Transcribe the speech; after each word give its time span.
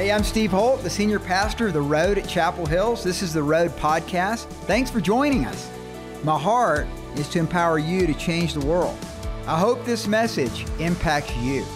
Hey, 0.00 0.12
I'm 0.12 0.24
Steve 0.24 0.50
Holt, 0.50 0.82
the 0.82 0.88
senior 0.88 1.18
pastor 1.18 1.66
of 1.66 1.74
The 1.74 1.82
Road 1.82 2.16
at 2.16 2.26
Chapel 2.26 2.64
Hills. 2.64 3.04
This 3.04 3.20
is 3.20 3.34
The 3.34 3.42
Road 3.42 3.70
Podcast. 3.72 4.46
Thanks 4.64 4.90
for 4.90 4.98
joining 4.98 5.44
us. 5.44 5.70
My 6.24 6.38
heart 6.38 6.86
is 7.16 7.28
to 7.28 7.38
empower 7.38 7.78
you 7.78 8.06
to 8.06 8.14
change 8.14 8.54
the 8.54 8.64
world. 8.64 8.96
I 9.46 9.58
hope 9.58 9.84
this 9.84 10.06
message 10.06 10.64
impacts 10.78 11.36
you. 11.36 11.66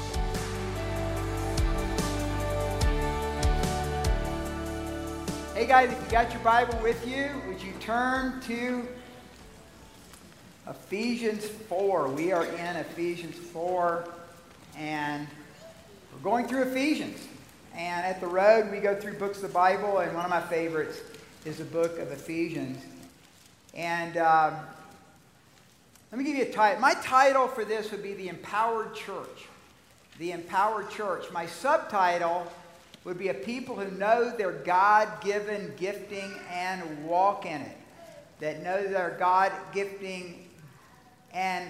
Hey 5.54 5.66
guys, 5.66 5.92
if 5.92 6.02
you 6.02 6.10
got 6.10 6.32
your 6.32 6.40
Bible 6.40 6.78
with 6.82 7.06
you, 7.06 7.28
would 7.46 7.60
you 7.60 7.74
turn 7.78 8.40
to 8.46 8.88
Ephesians 10.66 11.44
4? 11.44 12.08
We 12.08 12.32
are 12.32 12.46
in 12.46 12.76
Ephesians 12.76 13.36
4, 13.36 14.08
and 14.78 15.28
we're 16.10 16.20
going 16.20 16.48
through 16.48 16.62
Ephesians. 16.62 17.18
And 17.76 18.06
at 18.06 18.20
the 18.20 18.26
road, 18.28 18.70
we 18.70 18.78
go 18.78 18.94
through 18.94 19.14
books 19.14 19.38
of 19.38 19.42
the 19.42 19.48
Bible, 19.48 19.98
and 19.98 20.14
one 20.14 20.24
of 20.24 20.30
my 20.30 20.40
favorites 20.40 21.00
is 21.44 21.58
the 21.58 21.64
book 21.64 21.98
of 21.98 22.12
Ephesians. 22.12 22.80
And 23.74 24.16
um, 24.16 24.54
let 26.12 26.18
me 26.18 26.24
give 26.24 26.36
you 26.36 26.44
a 26.44 26.52
title. 26.52 26.80
My 26.80 26.94
title 27.02 27.48
for 27.48 27.64
this 27.64 27.90
would 27.90 28.02
be 28.02 28.14
The 28.14 28.28
Empowered 28.28 28.94
Church. 28.94 29.48
The 30.20 30.30
Empowered 30.30 30.88
Church. 30.88 31.24
My 31.32 31.46
subtitle 31.46 32.46
would 33.02 33.18
be 33.18 33.28
A 33.28 33.34
People 33.34 33.74
Who 33.74 33.90
Know 33.98 34.32
Their 34.36 34.52
God 34.52 35.08
Given 35.20 35.72
Gifting 35.76 36.32
and 36.52 37.04
Walk 37.04 37.44
in 37.44 37.60
It. 37.60 37.76
That 38.38 38.62
know 38.62 38.86
their 38.86 39.16
God 39.18 39.52
gifting 39.72 40.48
and 41.32 41.68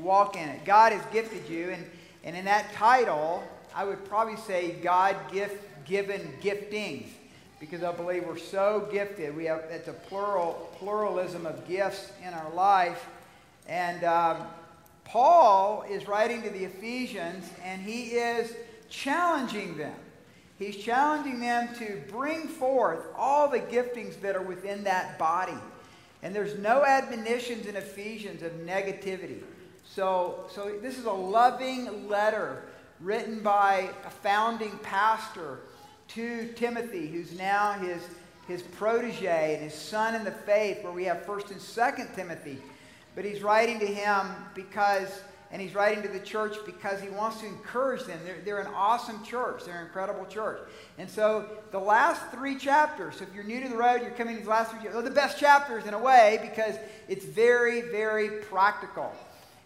walk 0.00 0.36
in 0.36 0.48
it. 0.48 0.64
God 0.64 0.92
has 0.92 1.02
gifted 1.12 1.48
you, 1.48 1.70
and, 1.70 1.84
and 2.24 2.36
in 2.36 2.44
that 2.44 2.72
title, 2.72 3.42
I 3.74 3.84
would 3.84 4.04
probably 4.08 4.36
say 4.36 4.72
God 4.82 5.16
gift 5.32 5.64
given 5.84 6.20
giftings 6.42 7.06
because 7.58 7.82
I 7.82 7.92
believe 7.92 8.26
we're 8.26 8.38
so 8.38 8.88
gifted. 8.90 9.36
We 9.36 9.44
have 9.44 9.64
it's 9.70 9.88
a 9.88 9.92
plural 9.92 10.70
pluralism 10.78 11.46
of 11.46 11.66
gifts 11.68 12.10
in 12.26 12.32
our 12.32 12.50
life, 12.54 13.06
and 13.68 14.02
um, 14.04 14.38
Paul 15.04 15.84
is 15.88 16.08
writing 16.08 16.42
to 16.42 16.50
the 16.50 16.64
Ephesians, 16.64 17.48
and 17.64 17.82
he 17.82 18.12
is 18.12 18.54
challenging 18.88 19.76
them. 19.76 19.94
He's 20.58 20.76
challenging 20.76 21.40
them 21.40 21.74
to 21.76 22.02
bring 22.10 22.46
forth 22.46 23.06
all 23.16 23.48
the 23.48 23.60
giftings 23.60 24.20
that 24.20 24.36
are 24.36 24.42
within 24.42 24.84
that 24.84 25.18
body. 25.18 25.56
And 26.22 26.34
there's 26.34 26.58
no 26.58 26.84
admonitions 26.84 27.66
in 27.66 27.76
Ephesians 27.76 28.42
of 28.42 28.52
negativity. 28.52 29.40
So, 29.84 30.44
so 30.50 30.78
this 30.82 30.98
is 30.98 31.06
a 31.06 31.12
loving 31.12 32.08
letter 32.08 32.64
written 33.00 33.40
by 33.40 33.90
a 34.06 34.10
founding 34.10 34.78
pastor 34.82 35.60
to 36.08 36.48
Timothy, 36.54 37.06
who's 37.06 37.36
now 37.38 37.72
his, 37.72 38.02
his 38.46 38.62
protege 38.62 39.54
and 39.54 39.64
his 39.64 39.74
son 39.74 40.14
in 40.14 40.24
the 40.24 40.30
faith, 40.30 40.82
where 40.82 40.92
we 40.92 41.04
have 41.04 41.24
1st 41.24 41.50
and 41.52 41.60
2nd 41.60 42.14
Timothy. 42.14 42.58
But 43.14 43.24
he's 43.24 43.42
writing 43.42 43.78
to 43.80 43.86
him 43.86 44.26
because, 44.54 45.22
and 45.50 45.62
he's 45.62 45.74
writing 45.74 46.02
to 46.02 46.08
the 46.08 46.20
church 46.20 46.56
because 46.66 47.00
he 47.00 47.08
wants 47.08 47.40
to 47.40 47.46
encourage 47.46 48.04
them. 48.04 48.18
They're, 48.24 48.40
they're 48.44 48.60
an 48.60 48.72
awesome 48.74 49.24
church, 49.24 49.64
they're 49.64 49.78
an 49.78 49.86
incredible 49.86 50.26
church. 50.26 50.60
And 50.98 51.08
so 51.08 51.46
the 51.70 51.78
last 51.78 52.22
three 52.32 52.56
chapters, 52.56 53.16
so 53.16 53.24
if 53.24 53.34
you're 53.34 53.44
new 53.44 53.62
to 53.62 53.68
the 53.68 53.76
road, 53.76 54.02
you're 54.02 54.10
coming 54.10 54.34
to 54.34 54.40
these 54.40 54.48
last 54.48 54.72
three, 54.72 54.90
they're 54.90 55.00
the 55.00 55.10
best 55.10 55.38
chapters 55.38 55.86
in 55.86 55.94
a 55.94 55.98
way 55.98 56.38
because 56.42 56.76
it's 57.08 57.24
very, 57.24 57.80
very 57.80 58.42
practical. 58.42 59.12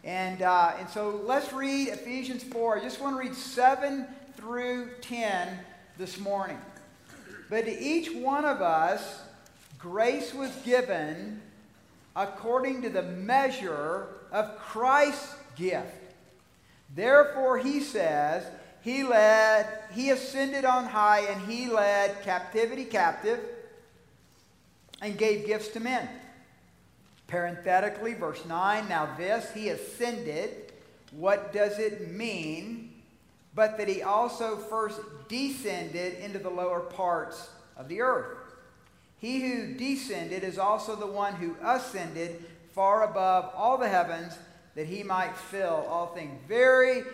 And, 0.04 0.42
uh, 0.42 0.74
and 0.78 0.88
so 0.90 1.22
let's 1.24 1.52
read 1.52 1.88
Ephesians 1.88 2.42
4. 2.44 2.78
I 2.78 2.82
just 2.82 3.00
want 3.00 3.16
to 3.16 3.20
read 3.20 3.34
7 3.34 4.06
through 4.36 4.90
10 5.00 5.58
this 5.96 6.18
morning. 6.18 6.58
But 7.48 7.64
to 7.64 7.78
each 7.78 8.14
one 8.14 8.44
of 8.44 8.60
us, 8.60 9.22
grace 9.78 10.34
was 10.34 10.54
given 10.56 11.40
according 12.14 12.82
to 12.82 12.90
the 12.90 13.02
measure 13.02 14.08
of 14.30 14.58
Christ's 14.58 15.34
gift. 15.56 16.14
Therefore, 16.94 17.56
he 17.56 17.80
says, 17.80 18.44
he 18.82 19.04
led, 19.04 19.66
he 19.92 20.10
ascended 20.10 20.66
on 20.66 20.84
high, 20.84 21.20
and 21.20 21.50
he 21.50 21.66
led 21.66 22.22
captivity 22.22 22.84
captive 22.84 23.40
and 25.00 25.16
gave 25.16 25.46
gifts 25.46 25.68
to 25.68 25.80
men. 25.80 26.08
Parenthetically, 27.26 28.14
verse 28.14 28.44
9 28.44 28.88
now 28.88 29.14
this, 29.16 29.50
he 29.52 29.68
ascended. 29.68 30.72
What 31.12 31.52
does 31.52 31.78
it 31.78 32.10
mean? 32.10 33.02
But 33.54 33.78
that 33.78 33.88
he 33.88 34.02
also 34.02 34.56
first 34.56 35.00
descended 35.28 36.14
into 36.14 36.38
the 36.38 36.50
lower 36.50 36.80
parts 36.80 37.50
of 37.76 37.88
the 37.88 38.00
earth. 38.00 38.38
He 39.18 39.40
who 39.40 39.74
descended 39.74 40.44
is 40.44 40.58
also 40.58 40.96
the 40.96 41.06
one 41.06 41.34
who 41.34 41.56
ascended 41.62 42.44
far 42.72 43.04
above 43.04 43.52
all 43.54 43.78
the 43.78 43.88
heavens 43.88 44.36
that 44.74 44.86
he 44.86 45.02
might 45.02 45.36
fill 45.36 45.86
all 45.88 46.08
things. 46.08 46.38
Very 46.48 47.04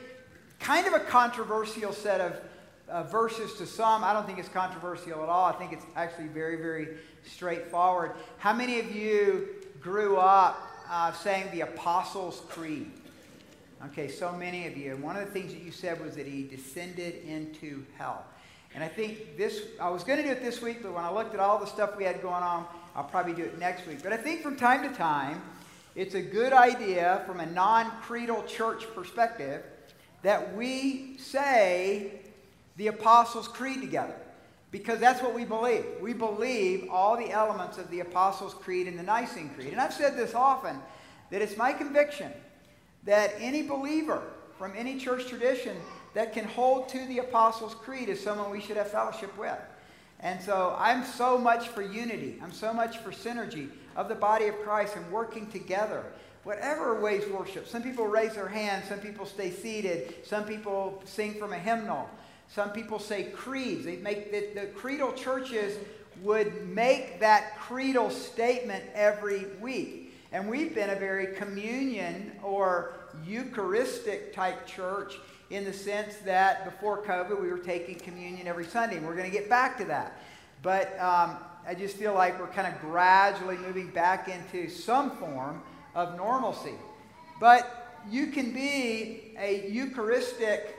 kind 0.58 0.86
of 0.86 0.94
a 0.94 1.00
controversial 1.00 1.92
set 1.92 2.20
of 2.20 2.40
uh, 2.88 3.02
verses 3.04 3.54
to 3.54 3.66
some. 3.66 4.02
I 4.02 4.12
don't 4.12 4.26
think 4.26 4.38
it's 4.38 4.48
controversial 4.48 5.22
at 5.22 5.28
all. 5.28 5.44
I 5.44 5.52
think 5.52 5.72
it's 5.72 5.84
actually 5.94 6.28
very, 6.28 6.56
very 6.56 6.96
straightforward. 7.24 8.12
How 8.38 8.52
many 8.52 8.80
of 8.80 8.94
you 8.94 9.59
grew 9.80 10.18
up 10.18 10.60
uh, 10.90 11.12
saying 11.12 11.48
the 11.52 11.62
Apostles' 11.62 12.42
Creed. 12.48 12.90
Okay, 13.86 14.08
so 14.08 14.32
many 14.32 14.66
of 14.66 14.76
you. 14.76 14.92
And 14.92 15.02
one 15.02 15.16
of 15.16 15.24
the 15.24 15.32
things 15.32 15.54
that 15.54 15.62
you 15.62 15.70
said 15.70 16.04
was 16.04 16.16
that 16.16 16.26
he 16.26 16.42
descended 16.42 17.24
into 17.24 17.84
hell. 17.96 18.24
And 18.74 18.84
I 18.84 18.88
think 18.88 19.36
this, 19.36 19.62
I 19.80 19.88
was 19.88 20.04
going 20.04 20.18
to 20.18 20.22
do 20.22 20.30
it 20.30 20.42
this 20.42 20.60
week, 20.60 20.82
but 20.82 20.92
when 20.92 21.02
I 21.02 21.10
looked 21.10 21.34
at 21.34 21.40
all 21.40 21.58
the 21.58 21.66
stuff 21.66 21.96
we 21.96 22.04
had 22.04 22.20
going 22.20 22.42
on, 22.42 22.66
I'll 22.94 23.04
probably 23.04 23.32
do 23.32 23.42
it 23.42 23.58
next 23.58 23.86
week. 23.86 24.02
But 24.02 24.12
I 24.12 24.16
think 24.16 24.42
from 24.42 24.56
time 24.56 24.88
to 24.88 24.94
time, 24.94 25.42
it's 25.96 26.14
a 26.14 26.22
good 26.22 26.52
idea 26.52 27.22
from 27.26 27.40
a 27.40 27.46
non 27.46 27.90
creedal 28.02 28.42
church 28.44 28.84
perspective 28.94 29.64
that 30.22 30.54
we 30.54 31.16
say 31.18 32.20
the 32.76 32.88
Apostles' 32.88 33.48
Creed 33.48 33.80
together 33.80 34.14
because 34.70 35.00
that's 35.00 35.22
what 35.22 35.34
we 35.34 35.44
believe. 35.44 35.84
We 36.00 36.12
believe 36.12 36.88
all 36.90 37.16
the 37.16 37.30
elements 37.30 37.78
of 37.78 37.90
the 37.90 38.00
Apostles' 38.00 38.54
Creed 38.54 38.86
and 38.86 38.98
the 38.98 39.02
Nicene 39.02 39.50
Creed. 39.50 39.72
And 39.72 39.80
I've 39.80 39.92
said 39.92 40.16
this 40.16 40.34
often 40.34 40.78
that 41.30 41.42
it's 41.42 41.56
my 41.56 41.72
conviction 41.72 42.32
that 43.04 43.34
any 43.38 43.62
believer 43.62 44.22
from 44.58 44.72
any 44.76 44.98
church 44.98 45.26
tradition 45.26 45.76
that 46.14 46.32
can 46.32 46.44
hold 46.44 46.88
to 46.90 47.06
the 47.06 47.18
Apostles' 47.18 47.74
Creed 47.74 48.08
is 48.08 48.22
someone 48.22 48.50
we 48.50 48.60
should 48.60 48.76
have 48.76 48.90
fellowship 48.90 49.36
with. 49.38 49.58
And 50.20 50.40
so 50.40 50.76
I'm 50.78 51.04
so 51.04 51.38
much 51.38 51.68
for 51.68 51.82
unity. 51.82 52.38
I'm 52.42 52.52
so 52.52 52.72
much 52.72 52.98
for 52.98 53.10
synergy 53.10 53.70
of 53.96 54.08
the 54.08 54.14
body 54.14 54.46
of 54.46 54.58
Christ 54.60 54.96
and 54.96 55.10
working 55.10 55.50
together. 55.50 56.04
Whatever 56.44 57.00
ways 57.00 57.26
worship. 57.28 57.66
Some 57.66 57.82
people 57.82 58.06
raise 58.06 58.34
their 58.34 58.48
hands, 58.48 58.88
some 58.88 58.98
people 58.98 59.26
stay 59.26 59.50
seated, 59.50 60.14
some 60.24 60.44
people 60.44 61.02
sing 61.04 61.34
from 61.34 61.52
a 61.52 61.58
hymnal. 61.58 62.08
Some 62.52 62.70
people 62.70 62.98
say 62.98 63.24
creeds. 63.24 63.84
They 63.84 63.96
make 63.96 64.32
the, 64.32 64.60
the 64.60 64.66
creedal 64.68 65.12
churches 65.12 65.78
would 66.22 66.68
make 66.68 67.20
that 67.20 67.58
creedal 67.60 68.10
statement 68.10 68.84
every 68.94 69.46
week. 69.60 70.14
And 70.32 70.48
we've 70.48 70.74
been 70.74 70.90
a 70.90 70.96
very 70.96 71.34
communion 71.36 72.32
or 72.42 72.94
Eucharistic 73.24 74.32
type 74.32 74.66
church 74.66 75.18
in 75.50 75.64
the 75.64 75.72
sense 75.72 76.16
that 76.24 76.64
before 76.64 77.02
COVID, 77.02 77.40
we 77.40 77.48
were 77.48 77.58
taking 77.58 77.96
communion 77.96 78.46
every 78.46 78.66
Sunday. 78.66 78.96
And 78.96 79.06
we're 79.06 79.16
going 79.16 79.30
to 79.30 79.36
get 79.36 79.48
back 79.48 79.78
to 79.78 79.84
that. 79.86 80.20
But 80.62 80.98
um, 81.00 81.36
I 81.66 81.74
just 81.76 81.96
feel 81.96 82.14
like 82.14 82.38
we're 82.38 82.48
kind 82.48 82.72
of 82.72 82.80
gradually 82.80 83.56
moving 83.58 83.90
back 83.90 84.28
into 84.28 84.68
some 84.68 85.12
form 85.16 85.62
of 85.94 86.16
normalcy. 86.16 86.74
But 87.40 88.00
you 88.08 88.28
can 88.28 88.52
be 88.52 89.34
a 89.38 89.68
Eucharistic 89.70 90.76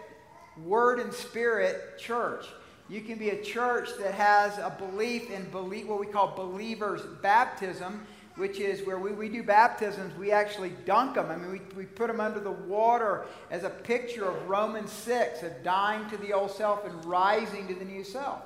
word 0.58 1.00
and 1.00 1.14
spirit 1.14 1.98
church. 1.98 2.46
You 2.90 3.02
can 3.02 3.18
be 3.18 3.30
a 3.30 3.42
church 3.42 3.90
that 4.00 4.14
has 4.14 4.58
a 4.58 4.76
belief 4.78 5.30
in 5.30 5.50
belief, 5.50 5.88
what 5.88 6.00
we 6.00 6.08
call 6.08 6.36
believers' 6.36 7.02
baptism, 7.22 8.06
which 8.36 8.60
is 8.60 8.86
where 8.86 8.98
we, 8.98 9.12
we 9.12 9.30
do 9.30 9.44
baptisms, 9.44 10.18
we 10.18 10.32
actually 10.32 10.74
dunk 10.86 11.16
them. 11.16 11.30
I 11.30 11.36
mean, 11.36 11.52
we, 11.52 11.62
we 11.76 11.86
put 11.86 12.08
them 12.08 12.20
under 12.20 12.40
the 12.40 12.52
water 12.52 13.26
as 13.50 13.64
a 13.64 13.70
picture 13.70 14.26
of 14.26 14.50
Romans 14.50 14.92
6, 14.92 15.44
of 15.44 15.64
dying 15.64 16.10
to 16.10 16.18
the 16.18 16.34
old 16.34 16.52
self 16.52 16.86
and 16.86 17.06
rising 17.06 17.68
to 17.68 17.76
the 17.76 17.86
new 17.86 18.04
self. 18.04 18.42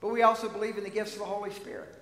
But 0.00 0.08
we 0.08 0.22
also 0.22 0.48
believe 0.48 0.78
in 0.78 0.84
the 0.84 0.90
gifts 0.90 1.12
of 1.12 1.20
the 1.20 1.26
Holy 1.26 1.52
Spirit. 1.52 1.94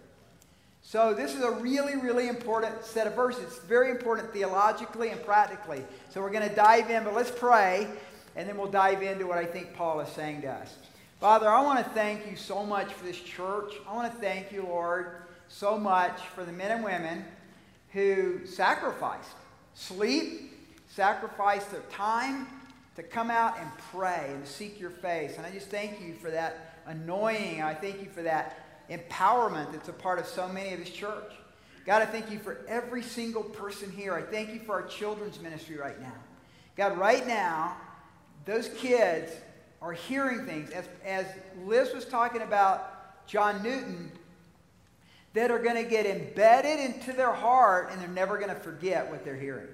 So 0.83 1.13
this 1.13 1.35
is 1.35 1.43
a 1.43 1.51
really, 1.51 1.97
really 1.97 2.29
important 2.29 2.83
set 2.83 3.07
of 3.07 3.15
verses. 3.15 3.45
It's 3.45 3.59
very 3.59 3.91
important 3.91 4.33
theologically 4.33 5.11
and 5.11 5.23
practically. 5.23 5.85
So 6.09 6.23
we're 6.23 6.31
going 6.31 6.49
to 6.49 6.55
dive 6.55 6.89
in, 6.91 7.05
but 7.05 7.15
let's 7.15 7.31
pray 7.31 7.87
and 8.37 8.49
then 8.49 8.57
we'll 8.57 8.71
dive 8.71 9.03
into 9.03 9.27
what 9.27 9.39
I 9.39 9.45
think 9.45 9.75
Paul 9.75 10.01
is 10.01 10.09
saying 10.11 10.43
to 10.43 10.49
us. 10.49 10.75
Father, 11.21 11.49
I 11.49 11.63
want 11.63 11.85
to 11.85 11.91
thank 11.93 12.31
you 12.31 12.37
so 12.37 12.65
much 12.65 12.93
for 12.93 13.05
this 13.05 13.21
church. 13.21 13.75
I 13.89 13.95
want 13.95 14.13
to 14.13 14.19
thank 14.21 14.53
you, 14.53 14.63
Lord, 14.63 15.23
so 15.49 15.79
much 15.79 16.19
for 16.35 16.45
the 16.45 16.53
men 16.53 16.71
and 16.71 16.85
women 16.85 17.25
who 17.93 18.47
sacrificed 18.47 19.29
sleep, 19.75 20.53
sacrificed 20.89 21.71
their 21.71 21.83
time, 21.93 22.47
to 22.97 23.03
come 23.03 23.31
out 23.31 23.59
and 23.59 23.69
pray 23.93 24.31
and 24.35 24.47
seek 24.47 24.81
your 24.81 24.91
face. 24.91 25.37
And 25.37 25.47
I 25.47 25.51
just 25.51 25.69
thank 25.69 26.01
you 26.01 26.15
for 26.15 26.31
that 26.31 26.83
anointing. 26.87 27.63
I 27.63 27.75
thank 27.75 28.01
you 28.01 28.09
for 28.11 28.23
that 28.23 28.67
empowerment 28.91 29.73
that's 29.73 29.89
a 29.89 29.93
part 29.93 30.19
of 30.19 30.27
so 30.27 30.49
many 30.49 30.73
of 30.73 30.81
this 30.81 30.91
church. 30.91 31.33
God, 31.87 32.03
I 32.03 32.07
thank 32.07 32.31
you 32.31 32.39
for 32.39 32.59
every 32.69 33.03
single 33.03 33.43
person 33.43 33.91
here. 33.91 34.15
I 34.15 34.23
thank 34.23 34.53
you 34.53 34.61
for 34.61 34.73
our 34.73 34.87
children's 34.87 35.41
ministry 35.41 35.77
right 35.77 36.01
now. 36.01 36.13
God, 36.77 36.99
right 36.99 37.27
now, 37.27 37.77
those 38.51 38.69
kids 38.71 39.31
are 39.81 39.93
hearing 39.93 40.45
things. 40.45 40.71
As, 40.71 40.89
as 41.07 41.25
Liz 41.65 41.95
was 41.95 42.05
talking 42.05 42.43
about 42.43 43.27
John 43.29 43.63
Newton, 43.63 44.11
that 45.35 45.53
are 45.53 45.61
going 45.61 45.77
to 45.77 45.89
get 45.89 46.05
embedded 46.05 46.81
into 46.81 47.13
their 47.13 47.33
heart 47.33 47.91
and 47.93 48.01
they're 48.01 48.09
never 48.09 48.39
going 48.39 48.49
to 48.49 48.61
forget 48.61 49.09
what 49.09 49.25
they're 49.25 49.37
hearing. 49.37 49.69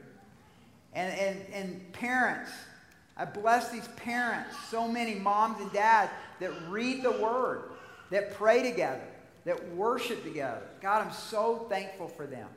And, 0.93 1.19
and, 1.19 1.55
and 1.55 1.93
parents, 1.94 2.50
I 3.17 3.25
bless 3.25 3.73
these 3.73 3.88
parents, 3.96 4.55
so 4.70 4.87
many 4.87 5.14
moms 5.14 5.58
and 5.58 5.72
dads 5.72 6.12
that 6.40 6.50
read 6.69 7.02
the 7.02 7.12
word, 7.12 7.70
that 8.11 8.34
pray 8.34 8.62
together, 8.62 9.08
that 9.46 9.75
worship 9.75 10.22
together. 10.22 10.61
God, 10.82 11.06
I'm 11.06 11.14
so 11.14 11.67
thankful 11.70 12.08
for 12.08 12.26
them. 12.26 12.49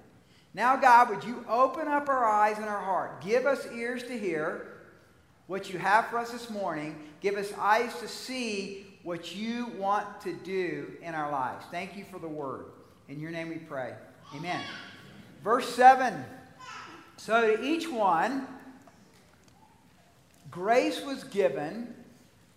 Now, 0.53 0.75
God, 0.75 1.11
would 1.11 1.23
you 1.23 1.45
open 1.47 1.87
up 1.87 2.09
our 2.09 2.25
eyes 2.25 2.57
and 2.57 2.65
our 2.65 2.81
heart? 2.81 3.21
Give 3.21 3.45
us 3.45 3.65
ears 3.73 4.03
to 4.03 4.19
hear 4.19 4.78
what 5.49 5.73
you 5.73 5.79
have 5.79 6.05
for 6.09 6.19
us 6.19 6.29
this 6.29 6.51
morning. 6.51 6.95
Give 7.21 7.35
us 7.35 7.51
eyes 7.57 7.99
to 8.01 8.07
see 8.07 8.85
what 9.01 9.35
you 9.35 9.65
want 9.79 10.21
to 10.21 10.31
do 10.31 10.91
in 11.01 11.15
our 11.15 11.31
lives. 11.31 11.65
Thank 11.71 11.97
you 11.97 12.05
for 12.05 12.19
the 12.19 12.27
word. 12.27 12.65
In 13.07 13.19
your 13.19 13.31
name 13.31 13.49
we 13.49 13.55
pray. 13.55 13.95
Amen. 14.35 14.61
Verse 15.43 15.67
7. 15.69 16.23
So 17.17 17.55
to 17.55 17.63
each 17.63 17.89
one, 17.89 18.45
grace 20.51 21.01
was 21.03 21.23
given 21.23 21.95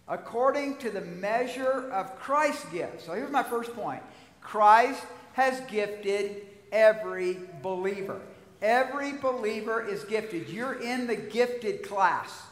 according 0.06 0.77
to 0.77 0.91
the 0.91 1.00
measure 1.00 1.91
of 1.91 2.15
Christ's 2.17 2.67
gift. 2.67 3.00
So 3.00 3.15
here's 3.15 3.33
my 3.33 3.43
first 3.43 3.75
point 3.75 4.03
Christ 4.43 5.03
has 5.33 5.59
gifted 5.62 6.43
every 6.71 7.39
believer. 7.62 8.21
Every 8.61 9.15
believer 9.15 9.83
is 9.83 10.05
gifted. 10.05 10.50
You're 10.50 10.75
in 10.75 11.06
the 11.06 11.17
gifted 11.17 11.85
class 11.85 12.43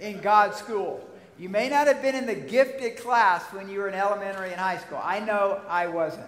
in 0.00 0.20
God's 0.20 0.56
school. 0.56 1.06
You 1.38 1.48
may 1.48 1.68
not 1.68 1.86
have 1.86 2.02
been 2.02 2.14
in 2.14 2.26
the 2.26 2.34
gifted 2.34 2.96
class 2.98 3.42
when 3.52 3.68
you 3.68 3.78
were 3.78 3.88
in 3.88 3.94
elementary 3.94 4.50
and 4.50 4.60
high 4.60 4.78
school. 4.78 5.00
I 5.02 5.20
know 5.20 5.60
I 5.68 5.86
wasn't. 5.86 6.26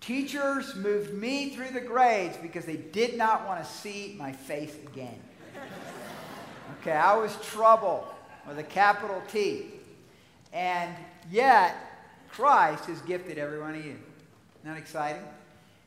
Teachers 0.00 0.74
moved 0.74 1.14
me 1.14 1.50
through 1.50 1.70
the 1.70 1.80
grades 1.80 2.36
because 2.36 2.64
they 2.64 2.76
did 2.76 3.16
not 3.16 3.46
want 3.46 3.64
to 3.64 3.70
see 3.70 4.16
my 4.18 4.32
face 4.32 4.74
again. 4.86 5.18
Okay, 6.80 6.92
I 6.92 7.16
was 7.16 7.36
trouble 7.44 8.12
with 8.48 8.58
a 8.58 8.64
capital 8.64 9.22
T. 9.30 9.66
And 10.52 10.92
yet, 11.30 11.76
Christ 12.30 12.86
has 12.86 13.00
gifted 13.02 13.38
every 13.38 13.60
one 13.60 13.76
of 13.76 13.84
you. 13.84 13.92
Isn't 13.92 14.74
that 14.74 14.76
exciting? 14.76 15.22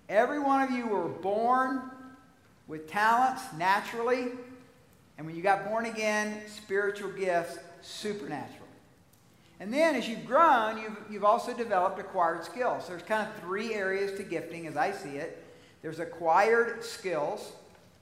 Every 0.07 0.39
one 0.39 0.61
of 0.61 0.71
you 0.71 0.87
were 0.87 1.07
born 1.07 1.81
with 2.67 2.89
talents 2.89 3.43
naturally, 3.57 4.31
and 5.17 5.25
when 5.25 5.35
you 5.35 5.41
got 5.41 5.69
born 5.69 5.85
again, 5.85 6.41
spiritual 6.47 7.11
gifts 7.11 7.57
supernatural. 7.81 8.67
And 9.59 9.73
then 9.73 9.95
as 9.95 10.07
you've 10.07 10.25
grown, 10.25 10.77
you've, 10.77 10.97
you've 11.09 11.23
also 11.23 11.53
developed 11.53 11.99
acquired 11.99 12.43
skills. 12.43 12.87
There's 12.87 13.03
kind 13.03 13.27
of 13.27 13.33
three 13.41 13.73
areas 13.73 14.17
to 14.17 14.23
gifting 14.23 14.67
as 14.67 14.75
I 14.75 14.91
see 14.91 15.15
it. 15.17 15.41
There's 15.81 15.99
acquired 15.99 16.83
skills. 16.83 17.53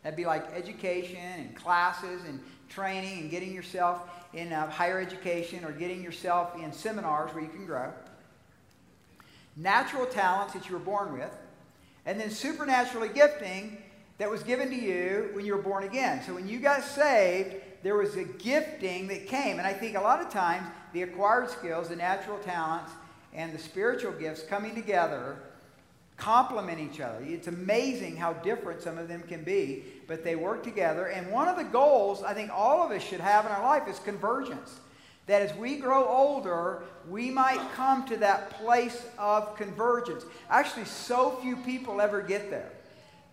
That'd 0.02 0.18
be 0.18 0.26
like 0.26 0.52
education 0.56 1.20
and 1.20 1.56
classes 1.56 2.22
and 2.28 2.40
training 2.70 3.20
and 3.20 3.30
getting 3.30 3.54
yourself 3.54 4.02
in 4.34 4.52
uh, 4.52 4.70
higher 4.70 5.00
education 5.00 5.64
or 5.64 5.72
getting 5.72 6.02
yourself 6.02 6.58
in 6.58 6.74
seminars 6.74 7.34
where 7.34 7.44
you 7.44 7.50
can 7.50 7.68
grow. 7.68 7.92
Natural 9.56 10.08
talents 10.08 10.54
that 10.54 10.68
you 10.68 10.74
were 10.74 10.82
born 10.82 11.14
with. 11.14 11.32
And 12.06 12.20
then 12.20 12.32
supernaturally 12.32 13.10
gifting 13.10 13.78
that 14.24 14.32
was 14.32 14.42
given 14.42 14.70
to 14.70 14.76
you 14.76 15.30
when 15.34 15.46
you 15.46 15.54
were 15.54 15.62
born 15.62 15.84
again. 15.84 16.24
So 16.26 16.34
when 16.34 16.48
you 16.48 16.58
got 16.58 16.82
saved, 16.82 17.56
there 17.84 17.98
was 17.98 18.16
a 18.16 18.24
gifting 18.24 19.06
that 19.08 19.28
came. 19.28 19.60
And 19.60 19.68
I 19.68 19.74
think 19.74 19.98
a 19.98 20.00
lot 20.00 20.22
of 20.22 20.30
times 20.30 20.66
the 20.94 21.02
acquired 21.02 21.50
skills, 21.50 21.90
the 21.90 21.98
natural 21.98 22.40
talents, 22.40 22.94
and 23.34 23.52
the 23.52 23.60
spiritual 23.60 24.14
gifts 24.14 24.42
coming 24.44 24.76
together 24.76 25.36
complement 26.16 26.80
each 26.80 27.02
other. 27.02 27.22
It's 27.22 27.48
amazing 27.48 28.16
how 28.16 28.32
different 28.32 28.82
some 28.82 28.98
of 28.98 29.10
them 29.10 29.24
can 29.24 29.44
be, 29.44 29.84
but 30.08 30.24
they 30.24 30.38
work 30.38 30.64
together. 30.64 31.08
And 31.08 31.30
one 31.30 31.50
of 31.50 31.58
the 31.58 31.66
goals 31.66 32.24
I 32.24 32.34
think 32.34 32.50
all 32.50 32.82
of 32.82 32.92
us 32.92 33.04
should 33.04 33.20
have 33.20 33.46
in 33.46 33.52
our 33.52 33.62
life 33.62 33.90
is 33.90 34.00
convergence. 34.00 34.80
That 35.28 35.42
as 35.42 35.54
we 35.58 35.80
grow 35.80 36.06
older, 36.06 36.84
we 37.10 37.30
might 37.30 37.60
come 37.76 38.06
to 38.08 38.16
that 38.18 38.52
place 38.52 39.06
of 39.20 39.58
convergence. 39.58 40.24
Actually, 40.50 40.86
so 40.86 41.32
few 41.42 41.58
people 41.58 42.00
ever 42.00 42.22
get 42.22 42.50
there. 42.50 42.72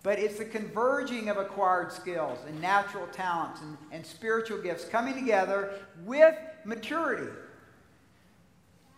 But 0.02 0.18
it's 0.18 0.38
the 0.38 0.46
converging 0.46 1.28
of 1.28 1.36
acquired 1.36 1.92
skills 1.92 2.38
and 2.48 2.60
natural 2.60 3.06
talents 3.08 3.60
and, 3.60 3.76
and 3.92 4.04
spiritual 4.04 4.58
gifts 4.58 4.84
coming 4.84 5.14
together 5.14 5.74
with 6.04 6.34
maturity. 6.64 7.30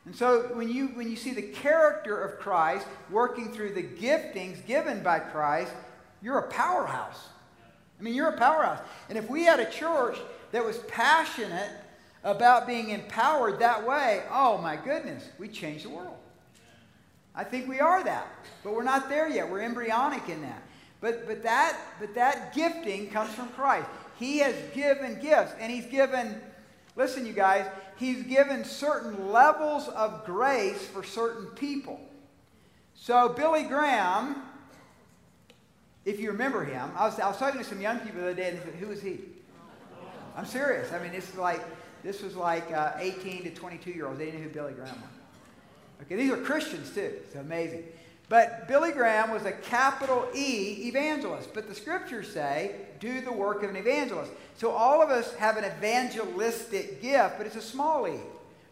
And 0.05 0.15
so 0.15 0.43
when 0.55 0.69
you, 0.69 0.89
when 0.89 1.09
you 1.11 1.17
see 1.17 1.33
the 1.33 1.43
character 1.43 2.21
of 2.21 2.39
Christ 2.39 2.87
working 3.11 3.53
through 3.53 3.75
the 3.75 3.83
giftings 3.83 4.65
given 4.67 5.03
by 5.03 5.19
Christ, 5.19 5.73
you're 6.23 6.39
a 6.39 6.49
powerhouse. 6.49 7.29
I 7.99 8.03
mean, 8.03 8.15
you're 8.15 8.31
a 8.31 8.39
powerhouse. 8.39 8.81
And 9.09 9.17
if 9.17 9.29
we 9.31 9.45
had 9.45 9.61
a 9.61 9.71
church 9.71 10.19
that 10.51 10.65
was 10.65 10.79
passionate 10.89 11.71
about 12.25 12.67
being 12.67 12.91
empowered 12.91 13.59
that 13.61 13.87
way, 13.87 14.23
oh 14.31 14.59
my 14.59 14.77
goodness, 14.77 15.29
we'd 15.39 15.53
change 15.53 15.85
the 15.85 15.91
world. 15.91 16.17
I 17.35 17.45
think 17.45 17.69
we 17.69 17.81
are 17.81 18.03
that. 18.05 18.27
But 18.63 18.75
we're 18.75 18.83
not 18.83 19.09
there 19.09 19.29
yet. 19.29 19.51
We're 19.51 19.63
embryonic 19.63 20.29
in 20.29 20.43
that. 20.43 20.63
But, 21.03 21.27
but, 21.27 21.43
that, 21.43 21.77
but 22.01 22.15
that 22.15 22.55
gifting 22.55 23.11
comes 23.11 23.35
from 23.35 23.49
Christ. 23.49 23.89
He 24.19 24.39
has 24.39 24.55
given 24.73 25.21
gifts, 25.21 25.53
and 25.59 25.71
He's 25.71 25.87
given, 25.87 26.41
listen, 26.97 27.27
you 27.27 27.33
guys, 27.33 27.67
He's 27.97 28.23
given 28.23 28.65
certain 28.65 29.31
levels 29.31 29.89
of 29.89 30.25
grace 30.25 30.87
for 30.87 31.03
certain 31.03 31.47
people. 31.49 32.01
So, 32.95 33.29
Billy 33.31 33.65
Graham, 33.65 34.43
if 36.05 36.21
you 36.21 36.31
remember 36.31 36.65
him, 36.65 36.91
I 36.97 37.07
was, 37.07 37.19
I 37.19 37.29
was 37.29 37.37
talking 37.37 37.61
to 37.61 37.67
some 37.67 37.81
young 37.81 37.99
people 37.99 38.21
the 38.21 38.29
other 38.29 38.35
day, 38.35 38.51
and 38.51 38.59
they 38.59 38.65
said, 38.65 38.75
Who 38.75 38.91
is 38.91 39.03
he? 39.03 39.19
I'm 40.37 40.47
serious. 40.47 40.93
I 40.93 41.03
mean, 41.03 41.11
this 41.11 41.29
is 41.29 41.35
like, 41.35 41.61
this 42.05 42.23
was 42.23 42.37
like 42.37 42.71
uh, 42.73 42.93
18 42.99 43.43
to 43.43 43.51
22 43.51 43.91
year 43.91 44.07
olds. 44.07 44.19
They 44.19 44.27
didn't 44.27 44.41
know 44.41 44.49
who 44.49 44.55
Billy 44.55 44.73
Graham 44.73 44.95
was. 44.95 46.03
Okay, 46.03 46.17
these 46.17 46.31
are 46.31 46.37
Christians 46.37 46.95
too. 46.95 47.13
It's 47.25 47.35
amazing. 47.35 47.85
But 48.33 48.67
Billy 48.67 48.93
Graham 48.93 49.31
was 49.31 49.45
a 49.45 49.53
capital 49.53 50.27
E 50.35 50.89
evangelist. 50.89 51.53
But 51.53 51.69
the 51.69 51.75
scriptures 51.75 52.33
say, 52.33 52.77
do 52.99 53.21
the 53.21 53.31
work 53.31 53.63
of 53.63 53.69
an 53.69 53.77
evangelist. 53.77 54.33
So 54.57 54.71
all 54.71 55.03
of 55.03 55.11
us 55.11 55.35
have 55.35 55.59
an 55.59 55.67
evangelistic 55.67 57.03
gift, 57.03 57.35
but 57.37 57.47
it's 57.47 57.57
a 57.57 57.61
small 57.61 58.09
e. 58.09 58.15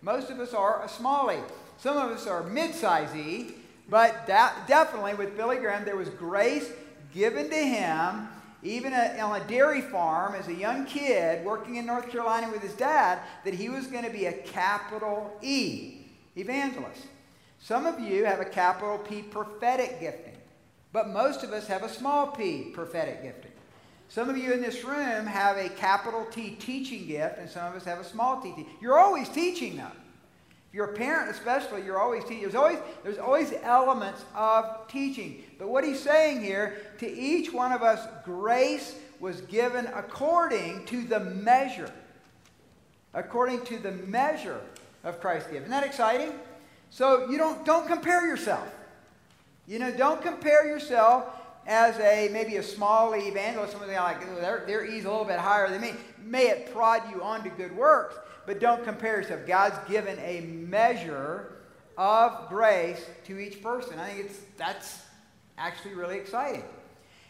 Most 0.01 0.31
of 0.31 0.41
us 0.41 0.55
are 0.55 0.83
a 0.83 0.89
small 0.89 1.31
e. 1.31 1.37
Some 1.77 1.99
of 1.99 2.11
us 2.11 2.27
are 2.27 2.43
mid-size 2.45 3.15
e, 3.15 3.51
but 3.91 4.27
that, 4.29 4.67
definitely 4.67 5.13
with 5.13 5.37
Billy 5.37 5.59
Graham, 5.59 5.85
there 5.85 5.95
was 5.95 6.09
grace 6.09 6.73
given 7.13 7.51
to 7.51 7.55
him, 7.55 8.29
even 8.63 8.95
a, 8.95 9.19
on 9.19 9.43
a 9.43 9.45
dairy 9.45 9.83
farm 9.83 10.35
as 10.37 10.49
a 10.49 10.55
young 10.55 10.87
kid 10.87 11.45
working 11.45 11.77
in 11.77 11.85
North 11.85 12.09
Carolina 12.09 12.51
with 12.51 12.63
his 12.63 12.73
dad, 12.73 13.19
that 13.45 13.53
he 13.53 13.69
was 13.69 13.89
going 13.89 14.05
to 14.05 14.11
be 14.11 14.25
a 14.25 14.33
capital 14.33 15.37
E 15.43 16.07
evangelist. 16.35 17.05
Some 17.61 17.87
of 17.87 18.01
you 18.01 18.25
have 18.25 18.41
a 18.41 18.45
capital 18.45 18.99
P 18.99 19.23
prophetic 19.23 20.01
gifting, 20.01 20.37
but 20.93 21.11
most 21.11 21.45
of 21.45 21.53
us 21.53 21.67
have 21.67 21.83
a 21.83 21.89
small 21.89 22.29
p 22.29 22.71
prophetic 22.73 23.23
gifting. 23.23 23.53
Some 24.09 24.29
of 24.29 24.37
you 24.37 24.53
in 24.53 24.61
this 24.61 24.83
room 24.83 25.25
have 25.25 25.57
a 25.57 25.69
capital 25.69 26.27
T 26.33 26.57
teaching 26.59 27.07
gift, 27.07 27.39
and 27.39 27.49
some 27.49 27.67
of 27.67 27.77
us 27.77 27.85
have 27.85 28.01
a 28.01 28.05
small 28.05 28.41
t. 28.41 28.67
You're 28.81 28.99
always 28.99 29.29
teaching, 29.29 29.77
though. 29.77 29.85
If 29.85 30.75
you're 30.75 30.91
a 30.91 30.95
parent, 30.95 31.31
especially, 31.31 31.85
you're 31.85 32.01
always 32.01 32.25
teaching. 32.25 32.43
There's 32.43 32.57
always, 32.57 32.79
there's 33.05 33.19
always 33.19 33.53
elements 33.63 34.25
of 34.35 34.89
teaching. 34.89 35.45
But 35.59 35.69
what 35.69 35.85
he's 35.85 36.01
saying 36.01 36.43
here, 36.43 36.81
to 36.99 37.09
each 37.09 37.53
one 37.53 37.71
of 37.71 37.83
us, 37.83 38.05
grace 38.25 38.97
was 39.21 39.43
given 39.43 39.87
according 39.95 40.87
to 40.87 41.03
the 41.03 41.21
measure. 41.21 41.93
According 43.15 43.65
to 43.67 43.79
the 43.79 43.93
measure 43.93 44.61
of 45.05 45.21
Christ's 45.21 45.51
gift. 45.51 45.63
Isn't 45.67 45.71
that 45.71 45.85
exciting? 45.85 46.33
So 46.91 47.31
you 47.31 47.39
don't, 47.39 47.65
don't 47.65 47.87
compare 47.87 48.27
yourself. 48.27 48.69
You 49.67 49.79
know, 49.79 49.93
don't 49.93 50.21
compare 50.21 50.67
yourself 50.67 51.25
as 51.67 51.99
a 52.01 52.29
maybe 52.33 52.57
a 52.57 52.63
small 52.63 53.15
evangelist, 53.15 53.73
something 53.73 53.93
like 53.93 54.19
oh, 54.29 54.41
their, 54.41 54.65
their 54.67 54.85
E's 54.85 55.05
a 55.05 55.11
little 55.11 55.25
bit 55.25 55.39
higher 55.39 55.69
than 55.69 55.81
me. 55.81 55.93
May 56.19 56.49
it 56.49 56.73
prod 56.73 57.03
you 57.11 57.23
on 57.23 57.45
to 57.45 57.51
good 57.51 57.77
works, 57.77 58.17
but 58.47 58.59
don't 58.59 58.83
compare 58.85 59.21
yourself. 59.21 59.47
God's 59.47 59.77
given 59.89 60.19
a 60.19 60.41
measure 60.41 61.53
of 61.97 62.49
grace 62.49 63.05
to 63.27 63.39
each 63.39 63.63
person. 63.63 63.99
I 63.99 64.09
think 64.09 64.27
it's 64.27 64.41
that's 64.57 65.03
actually 65.59 65.95
really 65.95 66.17
exciting. 66.17 66.65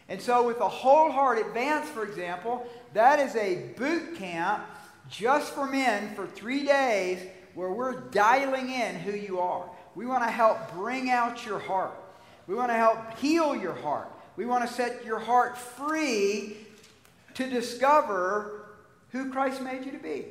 And 0.09 0.19
so, 0.21 0.45
with 0.45 0.57
the 0.57 0.67
whole 0.67 1.11
heart 1.11 1.37
advance, 1.37 1.87
for 1.89 2.03
example, 2.03 2.65
that 2.93 3.19
is 3.19 3.35
a 3.35 3.73
boot 3.77 4.15
camp 4.15 4.65
just 5.09 5.53
for 5.53 5.67
men 5.67 6.15
for 6.15 6.25
three 6.25 6.65
days 6.65 7.19
where 7.55 7.71
we're 7.71 7.99
dialing 8.09 8.71
in 8.71 8.95
who 8.95 9.11
you 9.11 9.39
are. 9.39 9.69
We 9.95 10.05
want 10.05 10.23
to 10.23 10.31
help 10.31 10.73
bring 10.73 11.09
out 11.09 11.45
your 11.45 11.59
heart. 11.59 11.93
We 12.47 12.55
want 12.55 12.69
to 12.69 12.75
help 12.75 13.17
heal 13.17 13.55
your 13.55 13.73
heart. 13.73 14.11
We 14.35 14.45
want 14.45 14.67
to 14.67 14.73
set 14.73 15.05
your 15.05 15.19
heart 15.19 15.57
free 15.57 16.57
to 17.35 17.49
discover 17.49 18.65
who 19.09 19.31
Christ 19.31 19.61
made 19.61 19.85
you 19.85 19.91
to 19.91 19.97
be. 19.97 20.25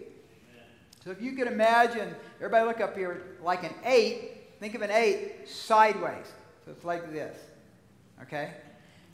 So 1.04 1.10
if 1.10 1.22
you 1.22 1.32
could 1.32 1.46
imagine, 1.46 2.14
everybody 2.36 2.66
look 2.66 2.80
up 2.80 2.96
here, 2.96 3.22
like 3.42 3.64
an 3.64 3.74
eight, 3.84 4.58
think 4.58 4.74
of 4.74 4.82
an 4.82 4.90
eight 4.90 5.48
sideways. 5.48 6.26
So 6.64 6.72
it's 6.72 6.84
like 6.84 7.12
this. 7.12 7.36
Okay? 8.22 8.52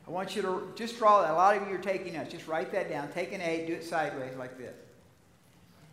I 0.06 0.10
want 0.10 0.36
you 0.36 0.42
to 0.42 0.72
just 0.74 0.98
draw 0.98 1.22
that. 1.22 1.32
A 1.32 1.34
lot 1.34 1.56
of 1.56 1.68
you 1.68 1.74
are 1.74 1.78
taking 1.78 2.14
notes. 2.14 2.30
Just 2.30 2.46
write 2.46 2.72
that 2.72 2.88
down. 2.88 3.08
Take 3.12 3.32
an 3.32 3.40
eight, 3.40 3.66
do 3.66 3.74
it 3.74 3.84
sideways 3.84 4.36
like 4.36 4.56
this. 4.58 4.74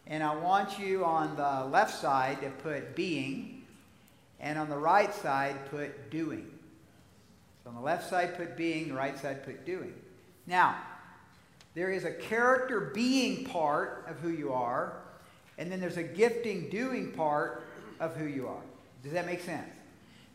And 0.08 0.22
I 0.22 0.36
want 0.36 0.80
you 0.80 1.06
on 1.06 1.36
the 1.36 1.66
left 1.66 2.00
side 2.00 2.42
to 2.42 2.50
put 2.50 2.96
being, 2.96 3.64
and 4.40 4.60
on 4.60 4.70
the 4.70 4.78
right 4.78 5.14
side, 5.14 5.56
put 5.70 6.12
doing. 6.12 6.50
So 7.64 7.70
on 7.70 7.76
the 7.76 7.82
left 7.82 8.10
side, 8.10 8.36
put 8.36 8.58
being, 8.58 8.90
the 8.90 8.96
right 8.96 9.18
side, 9.18 9.46
put 9.46 9.66
doing. 9.66 9.94
Now, 10.46 10.76
there 11.74 11.90
is 11.90 12.04
a 12.04 12.12
character 12.12 12.92
being 12.94 13.46
part 13.46 14.06
of 14.10 14.20
who 14.20 14.30
you 14.30 14.52
are, 14.52 14.98
and 15.58 15.72
then 15.72 15.80
there's 15.80 15.98
a 15.98 16.04
gifting 16.04 16.70
doing 16.70 17.12
part 17.12 17.64
of 18.00 18.16
who 18.16 18.26
you 18.26 18.48
are. 18.48 18.62
Does 19.04 19.14
that 19.14 19.26
make 19.26 19.42
sense? 19.42 19.70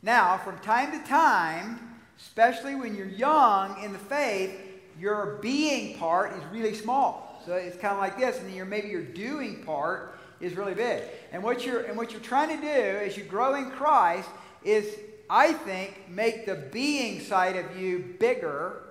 Now, 0.03 0.39
from 0.39 0.59
time 0.61 0.93
to 0.93 1.07
time, 1.07 1.97
especially 2.19 2.75
when 2.75 2.95
you're 2.95 3.07
young 3.07 3.83
in 3.83 3.93
the 3.93 3.99
faith, 3.99 4.59
your 4.99 5.39
being 5.43 5.99
part 5.99 6.33
is 6.33 6.43
really 6.53 6.75
small. 6.75 7.28
So 7.45 7.55
it's 7.55 7.77
kind 7.77 7.95
of 7.95 7.99
like 7.99 8.19
this, 8.19 8.39
and 8.41 8.71
maybe 8.71 8.89
your 8.89 9.03
doing 9.03 9.63
part 9.65 10.19
is 10.41 10.57
really 10.57 10.75
big. 10.75 11.03
And 11.33 11.43
what 11.43 11.65
you're 11.65 11.83
and 11.83 11.97
what 11.97 12.13
you're 12.13 12.21
trying 12.21 12.57
to 12.57 12.63
do 12.63 12.69
as 12.69 13.17
you 13.17 13.25
grow 13.25 13.55
in 13.55 13.71
Christ 13.71 14.29
is, 14.65 14.87
I 15.31 15.53
think, 15.53 16.09
make 16.09 16.47
the 16.47 16.55
being 16.55 17.21
side 17.21 17.57
of 17.57 17.77
you 17.77 18.17
bigger 18.19 18.83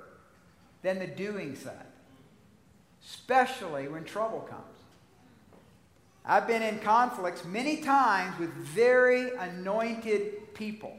than 0.82 1.00
the 1.00 1.08
doing 1.08 1.56
side, 1.56 1.74
especially 3.06 3.88
when 3.88 4.04
trouble 4.04 4.42
comes. 4.42 4.63
I've 6.25 6.46
been 6.48 6.62
in 6.62 6.80
conflicts 6.80 7.46
many 7.46 7.77
times 7.77 8.38
with 8.38 8.54
very 8.54 9.34
anointed 9.38 10.54
people. 10.54 10.96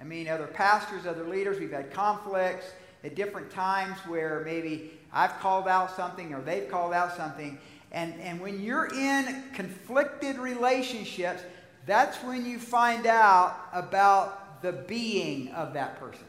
I 0.00 0.04
mean, 0.04 0.28
other 0.28 0.48
pastors, 0.48 1.06
other 1.06 1.24
leaders, 1.24 1.60
we've 1.60 1.72
had 1.72 1.92
conflicts 1.92 2.66
at 3.04 3.14
different 3.14 3.50
times 3.50 3.96
where 4.06 4.42
maybe 4.44 4.97
I've 5.12 5.38
called 5.40 5.68
out 5.68 5.94
something 5.96 6.34
or 6.34 6.40
they've 6.40 6.68
called 6.68 6.92
out 6.92 7.16
something. 7.16 7.58
And, 7.92 8.14
and 8.20 8.40
when 8.40 8.62
you're 8.62 8.86
in 8.86 9.44
conflicted 9.54 10.36
relationships, 10.38 11.42
that's 11.86 12.16
when 12.18 12.44
you 12.44 12.58
find 12.58 13.06
out 13.06 13.56
about 13.72 14.60
the 14.62 14.72
being 14.72 15.48
of 15.52 15.72
that 15.74 15.98
person. 15.98 16.24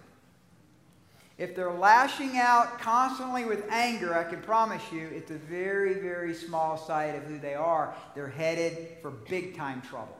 If 1.37 1.55
they're 1.55 1.71
lashing 1.71 2.37
out 2.37 2.79
constantly 2.79 3.45
with 3.45 3.63
anger, 3.69 4.13
I 4.13 4.25
can 4.25 4.41
promise 4.41 4.81
you 4.91 5.07
it's 5.07 5.31
a 5.31 5.37
very, 5.37 5.93
very 5.93 6.33
small 6.33 6.77
side 6.77 7.15
of 7.15 7.23
who 7.23 7.39
they 7.39 7.55
are. 7.55 7.95
They're 8.13 8.27
headed 8.27 8.97
for 9.01 9.11
big 9.11 9.55
time 9.55 9.81
trouble. 9.81 10.17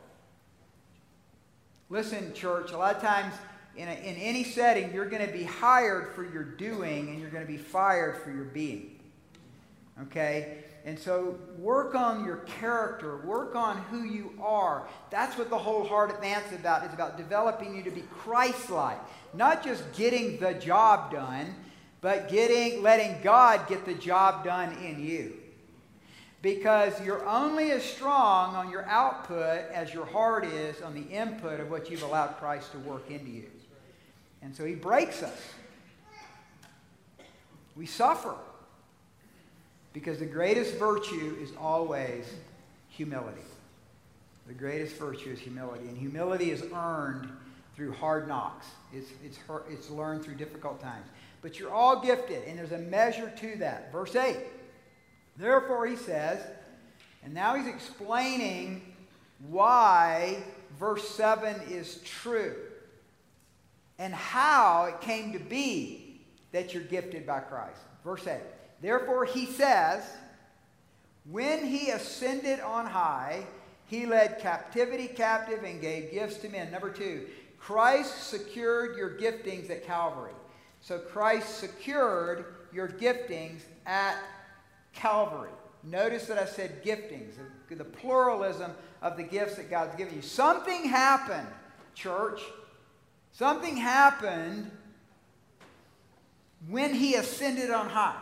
Listen, 1.90 2.34
church, 2.34 2.72
a 2.72 2.78
lot 2.78 2.96
of 2.96 3.02
times 3.02 3.34
in, 3.76 3.88
a, 3.88 3.94
in 3.94 4.16
any 4.16 4.44
setting, 4.44 4.94
you're 4.94 5.10
going 5.10 5.26
to 5.26 5.32
be 5.32 5.44
hired 5.44 6.14
for 6.14 6.24
your 6.24 6.44
doing 6.44 7.10
and 7.10 7.20
you're 7.20 7.30
going 7.30 7.46
to 7.46 7.52
be 7.52 7.58
fired 7.58 8.22
for 8.22 8.32
your 8.32 8.46
being. 8.46 9.00
Okay? 10.04 10.64
And 10.86 10.98
so 10.98 11.38
work 11.58 11.94
on 11.94 12.26
your 12.26 12.38
character, 12.38 13.18
work 13.18 13.56
on 13.56 13.78
who 13.90 14.04
you 14.04 14.34
are. 14.42 14.88
That's 15.10 15.38
what 15.38 15.50
the 15.50 15.58
whole 15.58 15.84
heart 15.86 16.10
advance 16.10 16.48
is 16.48 16.60
about. 16.60 16.84
It's 16.84 16.94
about 16.94 17.18
developing 17.18 17.76
you 17.76 17.84
to 17.84 17.92
be 17.92 18.04
Christ-like. 18.10 19.00
Not 19.34 19.64
just 19.64 19.84
getting 19.94 20.40
the 20.40 20.54
job 20.54 21.12
done, 21.12 21.54
but 22.02 22.30
getting 22.30 22.82
letting 22.82 23.22
God 23.22 23.68
get 23.68 23.86
the 23.86 23.94
job 23.94 24.46
done 24.46 24.72
in 24.84 25.06
you. 25.06 25.34
Because 26.42 26.94
you're 27.04 27.28
only 27.28 27.72
as 27.72 27.84
strong 27.84 28.56
on 28.56 28.72
your 28.72 28.86
output 28.86 29.70
as 29.74 29.94
your 29.94 30.06
heart 30.06 30.46
is 30.46 30.82
on 30.82 30.94
the 30.94 31.04
input 31.14 31.60
of 31.60 31.70
what 31.70 31.92
you've 31.92 32.04
allowed 32.04 32.38
Christ 32.38 32.72
to 32.72 32.80
work 32.80 33.12
into 33.12 33.30
you. 33.30 33.50
And 34.42 34.56
so 34.56 34.66
he 34.66 34.76
breaks 34.76 35.22
us. 35.24 35.40
We 37.76 37.86
suffer. 37.86 38.36
Because 39.94 40.20
the 40.20 40.26
greatest 40.26 40.76
virtue 40.76 41.38
is 41.42 41.52
always 41.60 42.26
humility. 42.90 43.42
The 44.48 44.54
greatest 44.54 44.96
virtue 44.98 45.32
is 45.32 45.40
humility. 45.40 45.88
And 45.88 45.98
humility 45.98 46.52
is 46.52 46.64
earned 46.74 47.30
through 47.76 47.94
hard 47.94 48.28
knocks, 48.28 48.68
it's, 48.92 49.10
it's, 49.24 49.40
it's 49.70 49.90
learned 49.90 50.22
through 50.22 50.36
difficult 50.36 50.82
times. 50.82 51.06
But 51.42 51.58
you're 51.58 51.72
all 51.72 52.02
gifted, 52.02 52.44
and 52.46 52.60
there's 52.60 52.74
a 52.74 52.78
measure 52.78 53.32
to 53.38 53.56
that. 53.60 53.90
Verse 53.94 54.18
8. 54.18 54.36
Therefore, 55.38 55.88
he 55.88 55.96
says, 55.96 56.46
and 57.24 57.34
now 57.34 57.56
he's 57.56 57.68
explaining 57.68 58.82
why 59.48 60.44
verse 60.78 61.08
7 61.08 61.56
is 61.70 62.02
true 62.04 62.54
and 64.00 64.14
how 64.14 64.86
it 64.86 65.02
came 65.02 65.34
to 65.34 65.40
be 65.40 66.22
that 66.52 66.74
you're 66.74 66.84
gifted 66.84 67.28
by 67.28 67.40
Christ. 67.42 67.82
Verse 68.04 68.26
8. 68.26 68.40
Therefore, 68.82 69.26
he 69.26 69.46
says, 69.46 70.04
when 71.30 71.66
he 71.66 71.92
ascended 71.92 72.62
on 72.62 72.86
high, 72.86 73.46
he 73.86 74.06
led 74.06 74.40
captivity 74.40 75.08
captive 75.08 75.64
and 75.64 75.82
gave 75.82 76.12
gifts 76.12 76.38
to 76.38 76.50
men. 76.50 76.72
Number 76.72 76.90
two, 76.90 77.28
Christ 77.60 78.30
secured 78.30 78.96
your 78.96 79.18
giftings 79.18 79.70
at 79.70 79.86
Calvary. 79.86 80.32
So 80.82 80.98
Christ 80.98 81.60
secured 81.60 82.46
your 82.74 82.88
giftings 82.88 83.62
at 83.86 84.16
Calvary. 84.94 85.50
Notice 85.84 86.26
that 86.28 86.38
I 86.38 86.46
said 86.46 86.84
giftings, 86.84 87.34
the 87.70 87.84
pluralism 87.84 88.72
of 89.02 89.18
the 89.18 89.24
gifts 89.24 89.56
that 89.56 89.70
God's 89.70 89.96
given 89.96 90.16
you. 90.16 90.22
Something 90.22 90.86
happened, 90.86 91.48
church. 91.96 92.42
Something 93.34 93.78
happened 93.78 94.72
when 96.68 96.94
he 96.94 97.16
ascended 97.16 97.72
on 97.72 97.90
high. 97.90 98.22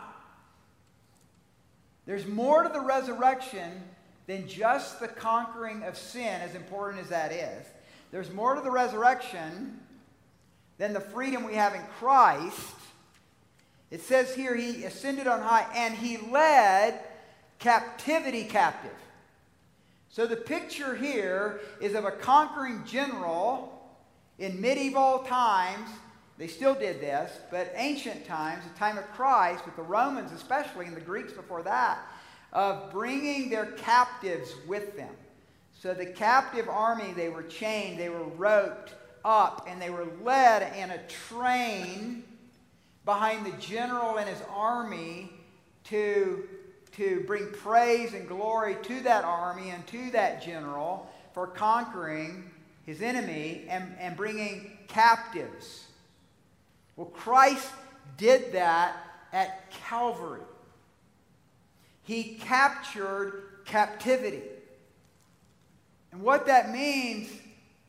There's 2.06 2.26
more 2.26 2.62
to 2.62 2.68
the 2.68 2.80
resurrection 2.80 3.82
than 4.26 4.46
just 4.46 5.00
the 5.00 5.08
conquering 5.08 5.82
of 5.82 5.96
sin, 5.96 6.40
as 6.40 6.54
important 6.54 7.02
as 7.02 7.08
that 7.08 7.32
is. 7.32 7.66
There's 8.10 8.32
more 8.32 8.54
to 8.54 8.60
the 8.60 8.70
resurrection 8.70 9.80
than 10.78 10.92
the 10.92 11.00
freedom 11.00 11.44
we 11.44 11.54
have 11.54 11.74
in 11.74 11.82
Christ. 11.98 12.74
It 13.90 14.00
says 14.02 14.34
here 14.34 14.54
he 14.54 14.84
ascended 14.84 15.26
on 15.26 15.40
high 15.40 15.66
and 15.74 15.94
he 15.94 16.18
led 16.30 17.00
captivity 17.58 18.44
captive. 18.44 18.90
So 20.10 20.26
the 20.26 20.36
picture 20.36 20.94
here 20.94 21.60
is 21.80 21.94
of 21.94 22.04
a 22.04 22.10
conquering 22.10 22.84
general 22.86 23.77
in 24.38 24.60
medieval 24.60 25.20
times 25.20 25.88
they 26.38 26.46
still 26.46 26.74
did 26.74 27.00
this, 27.00 27.32
but 27.50 27.72
ancient 27.74 28.24
times, 28.24 28.62
the 28.62 28.78
time 28.78 28.96
of 28.96 29.10
Christ, 29.10 29.66
with 29.66 29.74
the 29.74 29.82
Romans 29.82 30.30
especially, 30.30 30.86
and 30.86 30.96
the 30.96 31.00
Greeks 31.00 31.32
before 31.32 31.64
that, 31.64 31.98
of 32.52 32.92
bringing 32.92 33.50
their 33.50 33.66
captives 33.72 34.54
with 34.68 34.96
them. 34.96 35.12
So 35.80 35.94
the 35.94 36.06
captive 36.06 36.68
army, 36.68 37.12
they 37.16 37.28
were 37.28 37.42
chained, 37.42 37.98
they 37.98 38.08
were 38.08 38.24
roped 38.24 38.94
up, 39.24 39.66
and 39.68 39.82
they 39.82 39.90
were 39.90 40.06
led 40.22 40.76
in 40.76 40.90
a 40.90 41.02
train 41.08 42.22
behind 43.04 43.44
the 43.44 43.56
general 43.58 44.18
and 44.18 44.28
his 44.28 44.42
army 44.54 45.32
to, 45.84 46.48
to 46.92 47.24
bring 47.26 47.50
praise 47.50 48.14
and 48.14 48.28
glory 48.28 48.76
to 48.82 49.00
that 49.00 49.24
army 49.24 49.70
and 49.70 49.84
to 49.88 50.10
that 50.12 50.40
general 50.40 51.10
for 51.34 51.48
conquering 51.48 52.48
his 52.88 53.02
enemy 53.02 53.66
and, 53.68 53.94
and 54.00 54.16
bringing 54.16 54.78
captives 54.88 55.88
well, 56.98 57.06
Christ 57.06 57.70
did 58.16 58.54
that 58.54 58.96
at 59.32 59.70
Calvary. 59.70 60.42
He 62.02 62.34
captured 62.40 63.60
captivity. 63.64 64.42
And 66.10 66.20
what 66.20 66.46
that 66.46 66.72
means, 66.72 67.30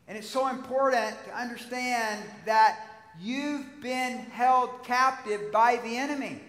and 0.06 0.16
it's 0.16 0.28
so 0.28 0.46
important 0.46 1.16
to 1.26 1.36
understand 1.36 2.22
that 2.44 2.78
you've 3.20 3.82
been 3.82 4.18
held 4.18 4.84
captive 4.84 5.50
by 5.50 5.80
the 5.82 5.96
enemy 5.96 6.40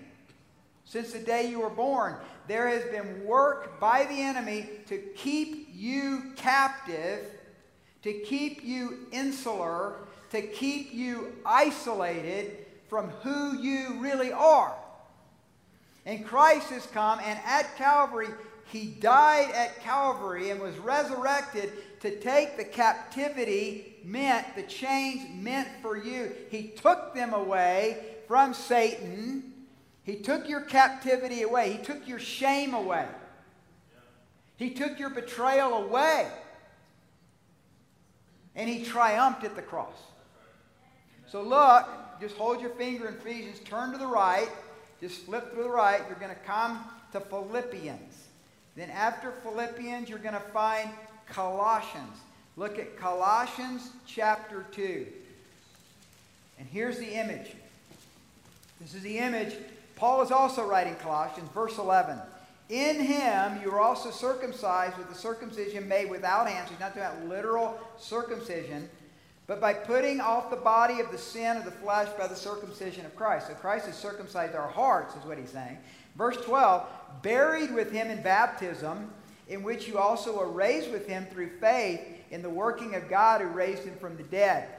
since 0.86 1.14
the 1.14 1.20
day 1.20 1.50
you 1.50 1.62
were 1.62 1.72
born. 1.72 2.14
There 2.48 2.68
has 2.68 2.84
been 2.92 3.26
work 3.26 3.80
by 3.80 4.06
the 4.06 4.22
enemy 4.22 4.70
to 4.86 5.00
keep 5.16 5.70
you 5.74 6.32
captive, 6.36 7.26
to 8.04 8.14
keep 8.14 8.64
you 8.64 9.08
insular, 9.12 9.96
to 10.32 10.42
keep 10.42 10.94
you 10.94 11.34
isolated 11.46 12.66
from 12.88 13.10
who 13.22 13.58
you 13.58 14.00
really 14.00 14.32
are. 14.32 14.76
And 16.06 16.26
Christ 16.26 16.70
has 16.70 16.86
come, 16.88 17.20
and 17.24 17.40
at 17.46 17.78
Calvary, 17.78 18.30
he 18.66 18.86
died 18.86 19.52
at 19.54 19.82
Calvary 19.82 20.50
and 20.50 20.60
was 20.60 20.78
resurrected 20.78 21.72
to 22.02 22.20
take 22.20 22.58
the 22.58 22.64
captivity 22.64 23.98
meant, 24.04 24.56
the 24.56 24.64
chains 24.64 25.28
meant 25.36 25.68
for 25.82 25.98
you. 25.98 26.32
He 26.50 26.70
took 26.70 27.14
them 27.14 27.34
away 27.34 28.16
from 28.28 28.54
Satan. 28.54 29.54
He 30.04 30.16
took 30.16 30.50
your 30.50 30.62
captivity 30.62 31.44
away. 31.44 31.74
He 31.74 31.84
took 31.84 32.08
your 32.08 32.18
shame 32.18 32.74
away. 32.74 33.08
He 34.58 34.72
took 34.72 34.98
your 34.98 35.10
betrayal 35.10 35.74
away. 35.74 36.28
And 38.56 38.70
he 38.70 38.84
triumphed 38.84 39.44
at 39.44 39.56
the 39.56 39.62
cross. 39.62 39.96
So 41.28 41.42
look, 41.42 41.88
just 42.20 42.36
hold 42.36 42.62
your 42.62 42.72
finger 42.72 43.08
in 43.08 43.16
Ephesians, 43.16 43.60
turn 43.62 43.92
to 43.94 43.98
the 43.98 44.08
right, 44.08 44.50
just 45.00 45.22
flip 45.22 45.56
to 45.56 45.64
the 45.64 45.70
right. 45.70 46.02
You're 46.08 46.20
going 46.20 46.34
to 46.34 46.42
come 46.46 46.84
to 47.14 47.20
Philippians. 47.20 48.28
Then 48.76 48.90
after 48.90 49.32
Philippians, 49.32 50.10
you're 50.10 50.20
going 50.20 50.34
to 50.34 50.40
find 50.40 50.90
Colossians. 51.28 52.18
Look 52.58 52.78
at 52.78 52.98
Colossians 52.98 53.90
chapter 54.06 54.66
2. 54.72 55.08
And 56.60 56.68
here's 56.70 57.00
the 57.00 57.14
image. 57.14 57.54
This 58.80 58.94
is 58.94 59.02
the 59.02 59.18
image. 59.18 59.56
Paul 59.96 60.22
is 60.22 60.32
also 60.32 60.66
writing 60.66 60.96
Colossians, 60.96 61.50
verse 61.54 61.78
11. 61.78 62.20
In 62.72 63.02
him 63.02 63.60
you 63.62 63.70
were 63.70 63.82
also 63.82 64.12
circumcised 64.12 64.98
with 64.98 65.10
the 65.10 65.16
circumcision 65.16 65.90
made 65.90 66.10
without 66.10 66.48
hands. 66.48 66.70
He's 66.70 66.80
not 66.80 66.96
talking 66.96 67.02
about 67.02 67.28
literal 67.28 67.78
circumcision, 68.00 68.90
but 69.46 69.60
by 69.60 69.74
putting 69.74 70.22
off 70.22 70.50
the 70.50 70.56
body 70.56 71.02
of 71.02 71.12
the 71.12 71.18
sin 71.18 71.58
of 71.58 71.66
the 71.66 71.72
flesh 71.72 72.08
by 72.18 72.28
the 72.28 72.36
circumcision 72.36 73.06
of 73.06 73.14
Christ. 73.14 73.48
So 73.48 73.56
Christ 73.56 73.88
has 73.88 73.98
circumcised 73.98 74.56
our 74.56 74.70
hearts, 74.70 75.18
is 75.18 75.26
what 75.26 75.38
he's 75.38 75.50
saying. 75.50 75.80
Verse 76.16 76.38
12, 76.38 76.88
buried 77.22 77.74
with 77.74 77.92
him 77.92 78.10
in 78.10 78.22
baptism, 78.24 79.12
in 79.50 79.64
which 79.64 79.90
you 79.90 79.98
also 79.98 80.40
were 80.40 80.50
raised 80.50 80.94
with 80.94 81.06
him 81.06 81.26
through 81.26 81.50
faith 81.60 82.00
in 82.32 82.42
the 82.42 82.50
working 82.50 82.96
of 82.96 83.10
God 83.10 83.42
who 83.42 83.48
raised 83.48 83.84
him 83.84 83.96
from 84.00 84.16
the 84.16 84.24
dead. 84.24 84.70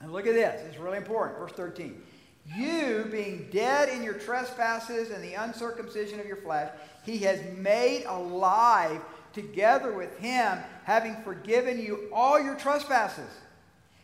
And 0.00 0.12
look 0.12 0.28
at 0.28 0.34
this, 0.34 0.62
it's 0.68 0.78
really 0.78 0.98
important. 0.98 1.40
Verse 1.40 1.52
13. 1.52 2.00
You, 2.46 3.08
being 3.10 3.48
dead 3.50 3.88
in 3.88 4.02
your 4.02 4.14
trespasses 4.14 5.10
and 5.10 5.22
the 5.24 5.34
uncircumcision 5.34 6.20
of 6.20 6.26
your 6.26 6.36
flesh, 6.36 6.70
he 7.04 7.18
has 7.18 7.40
made 7.56 8.04
alive 8.04 9.00
together 9.32 9.92
with 9.92 10.16
him, 10.18 10.58
having 10.84 11.16
forgiven 11.22 11.80
you 11.80 12.08
all 12.12 12.40
your 12.40 12.54
trespasses, 12.54 13.30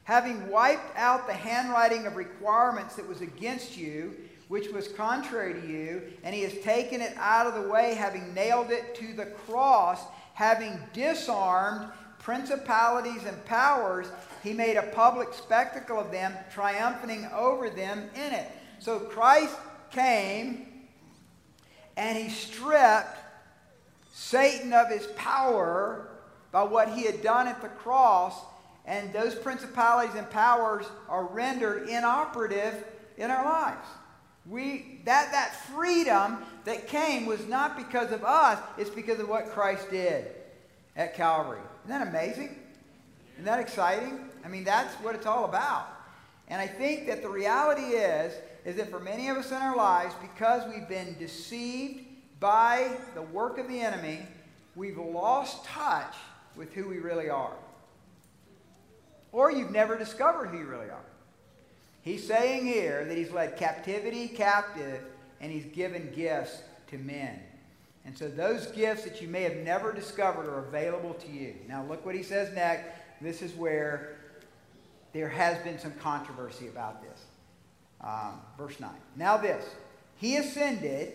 having 0.04 0.48
wiped 0.48 0.96
out 0.96 1.26
the 1.26 1.32
handwriting 1.32 2.06
of 2.06 2.16
requirements 2.16 2.96
that 2.96 3.06
was 3.06 3.20
against 3.20 3.76
you 3.76 4.14
which 4.50 4.68
was 4.72 4.88
contrary 4.88 5.54
to 5.54 5.68
you, 5.68 6.02
and 6.24 6.34
he 6.34 6.42
has 6.42 6.52
taken 6.58 7.00
it 7.00 7.14
out 7.18 7.46
of 7.46 7.54
the 7.54 7.70
way, 7.70 7.94
having 7.94 8.34
nailed 8.34 8.72
it 8.72 8.96
to 8.96 9.12
the 9.12 9.26
cross, 9.26 10.00
having 10.34 10.76
disarmed 10.92 11.88
principalities 12.18 13.22
and 13.26 13.44
powers, 13.44 14.08
he 14.42 14.52
made 14.52 14.76
a 14.76 14.82
public 14.82 15.32
spectacle 15.34 15.98
of 15.98 16.10
them, 16.10 16.34
triumphing 16.52 17.28
over 17.34 17.70
them 17.70 18.08
in 18.14 18.32
it. 18.32 18.50
So 18.78 18.98
Christ 18.98 19.54
came 19.90 20.66
and 21.96 22.16
he 22.16 22.30
stripped 22.30 23.18
Satan 24.12 24.72
of 24.72 24.88
his 24.88 25.06
power 25.16 26.08
by 26.52 26.62
what 26.62 26.88
he 26.92 27.04
had 27.04 27.22
done 27.22 27.46
at 27.46 27.60
the 27.62 27.68
cross, 27.68 28.34
and 28.86 29.12
those 29.12 29.34
principalities 29.34 30.16
and 30.16 30.28
powers 30.30 30.86
are 31.08 31.24
rendered 31.26 31.88
inoperative 31.88 32.84
in 33.18 33.30
our 33.30 33.44
lives. 33.44 33.86
We, 34.46 35.00
that, 35.04 35.30
that 35.32 35.54
freedom 35.66 36.38
that 36.64 36.88
came 36.88 37.26
was 37.26 37.46
not 37.46 37.76
because 37.76 38.10
of 38.10 38.24
us, 38.24 38.58
it's 38.78 38.90
because 38.90 39.20
of 39.20 39.28
what 39.28 39.50
Christ 39.50 39.90
did 39.90 40.26
at 40.96 41.14
Calvary. 41.14 41.60
Isn't 41.84 41.98
that 41.98 42.08
amazing? 42.08 42.58
Isn't 43.34 43.44
that 43.44 43.60
exciting? 43.60 44.29
I 44.44 44.48
mean, 44.48 44.64
that's 44.64 44.94
what 44.96 45.14
it's 45.14 45.26
all 45.26 45.44
about. 45.44 45.88
And 46.48 46.60
I 46.60 46.66
think 46.66 47.06
that 47.06 47.22
the 47.22 47.28
reality 47.28 47.82
is, 47.82 48.34
is 48.64 48.76
that 48.76 48.90
for 48.90 49.00
many 49.00 49.28
of 49.28 49.36
us 49.36 49.50
in 49.50 49.56
our 49.56 49.76
lives, 49.76 50.14
because 50.20 50.68
we've 50.72 50.88
been 50.88 51.16
deceived 51.18 52.04
by 52.40 52.90
the 53.14 53.22
work 53.22 53.58
of 53.58 53.68
the 53.68 53.80
enemy, 53.80 54.20
we've 54.74 54.98
lost 54.98 55.64
touch 55.64 56.14
with 56.56 56.72
who 56.72 56.88
we 56.88 56.98
really 56.98 57.30
are. 57.30 57.54
Or 59.32 59.52
you've 59.52 59.70
never 59.70 59.96
discovered 59.96 60.48
who 60.48 60.58
you 60.58 60.66
really 60.66 60.90
are. 60.90 61.04
He's 62.02 62.26
saying 62.26 62.66
here 62.66 63.04
that 63.04 63.16
he's 63.16 63.30
led 63.30 63.56
captivity 63.56 64.26
captive 64.26 65.02
and 65.40 65.52
he's 65.52 65.66
given 65.66 66.10
gifts 66.14 66.62
to 66.88 66.98
men. 66.98 67.38
And 68.04 68.16
so 68.16 68.28
those 68.28 68.66
gifts 68.68 69.04
that 69.04 69.20
you 69.20 69.28
may 69.28 69.42
have 69.42 69.56
never 69.56 69.92
discovered 69.92 70.48
are 70.48 70.66
available 70.66 71.14
to 71.14 71.30
you. 71.30 71.54
Now, 71.68 71.84
look 71.84 72.04
what 72.04 72.14
he 72.14 72.22
says 72.22 72.52
next. 72.54 72.86
This 73.20 73.42
is 73.42 73.52
where 73.54 74.16
there 75.12 75.28
has 75.28 75.58
been 75.58 75.78
some 75.78 75.92
controversy 75.94 76.68
about 76.68 77.02
this. 77.02 77.24
Um, 78.00 78.40
verse 78.56 78.78
9. 78.80 78.90
Now, 79.16 79.36
this. 79.36 79.64
He 80.16 80.36
ascended. 80.36 81.14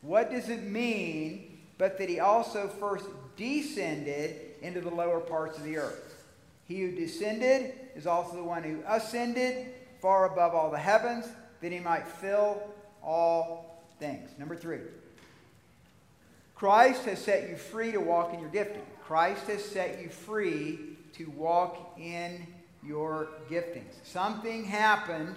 What 0.00 0.30
does 0.30 0.48
it 0.48 0.62
mean 0.62 1.60
but 1.78 1.98
that 1.98 2.08
he 2.08 2.20
also 2.20 2.68
first 2.68 3.06
descended 3.36 4.36
into 4.60 4.80
the 4.80 4.90
lower 4.90 5.20
parts 5.20 5.58
of 5.58 5.64
the 5.64 5.76
earth? 5.76 6.26
He 6.66 6.80
who 6.80 6.92
descended 6.92 7.72
is 7.94 8.06
also 8.06 8.36
the 8.36 8.42
one 8.42 8.62
who 8.62 8.82
ascended 8.86 9.66
far 10.00 10.26
above 10.32 10.54
all 10.54 10.70
the 10.70 10.78
heavens, 10.78 11.26
that 11.60 11.70
he 11.70 11.78
might 11.78 12.06
fill 12.06 12.60
all 13.02 13.84
things. 14.00 14.30
Number 14.38 14.56
three, 14.56 14.80
Christ 16.56 17.04
has 17.04 17.20
set 17.20 17.48
you 17.48 17.56
free 17.56 17.92
to 17.92 17.98
walk 17.98 18.34
in 18.34 18.40
your 18.40 18.48
gifting. 18.50 18.82
Christ 19.04 19.46
has 19.46 19.64
set 19.64 20.00
you 20.02 20.08
free 20.08 20.96
to 21.14 21.26
walk 21.30 21.98
in 21.98 22.46
your 22.84 23.28
giftings. 23.50 23.94
Something 24.04 24.64
happened 24.64 25.36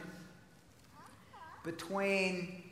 between 1.64 2.64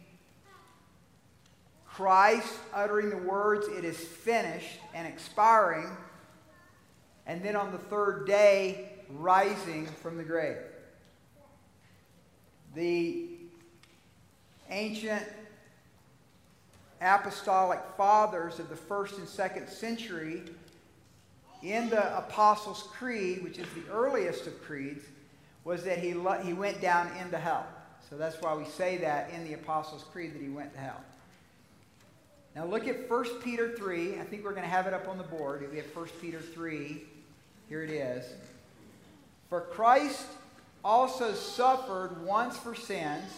Christ 1.85 2.53
uttering 2.73 3.09
the 3.09 3.17
words, 3.17 3.67
it 3.67 3.85
is 3.85 3.97
finished, 3.97 4.79
and 4.93 5.07
expiring, 5.07 5.89
and 7.27 7.43
then 7.43 7.55
on 7.55 7.71
the 7.71 7.77
third 7.77 8.25
day, 8.25 8.89
rising 9.09 9.85
from 9.85 10.17
the 10.17 10.23
grave 10.23 10.57
the 12.75 13.27
ancient 14.69 15.23
apostolic 17.01 17.79
fathers 17.97 18.59
of 18.59 18.69
the 18.69 18.75
first 18.75 19.17
and 19.17 19.27
second 19.27 19.67
century 19.67 20.43
in 21.63 21.89
the 21.89 22.17
Apostles' 22.17 22.83
Creed, 22.91 23.43
which 23.43 23.57
is 23.57 23.67
the 23.73 23.91
earliest 23.91 24.47
of 24.47 24.61
creeds, 24.63 25.05
was 25.63 25.83
that 25.83 25.99
he, 25.99 26.09
he 26.43 26.53
went 26.53 26.81
down 26.81 27.09
into 27.17 27.37
hell. 27.37 27.65
So 28.09 28.17
that's 28.17 28.39
why 28.41 28.53
we 28.53 28.65
say 28.65 28.97
that 28.97 29.31
in 29.31 29.45
the 29.45 29.53
Apostles' 29.53 30.03
Creed 30.11 30.33
that 30.35 30.41
he 30.41 30.49
went 30.49 30.73
to 30.73 30.79
hell. 30.79 31.01
Now 32.55 32.65
look 32.65 32.87
at 32.87 33.09
1 33.09 33.25
Peter 33.41 33.75
3. 33.75 34.19
I 34.19 34.23
think 34.23 34.43
we're 34.43 34.51
going 34.51 34.63
to 34.63 34.69
have 34.69 34.85
it 34.85 34.93
up 34.93 35.07
on 35.07 35.17
the 35.17 35.23
board. 35.23 35.67
We 35.71 35.77
have 35.77 35.95
1 35.95 36.07
Peter 36.21 36.39
3. 36.39 37.01
Here 37.69 37.83
it 37.83 37.89
is. 37.89 38.25
For 39.49 39.61
Christ 39.61 40.25
also 40.83 41.33
suffered 41.33 42.23
once 42.25 42.57
for 42.57 42.75
sins, 42.75 43.31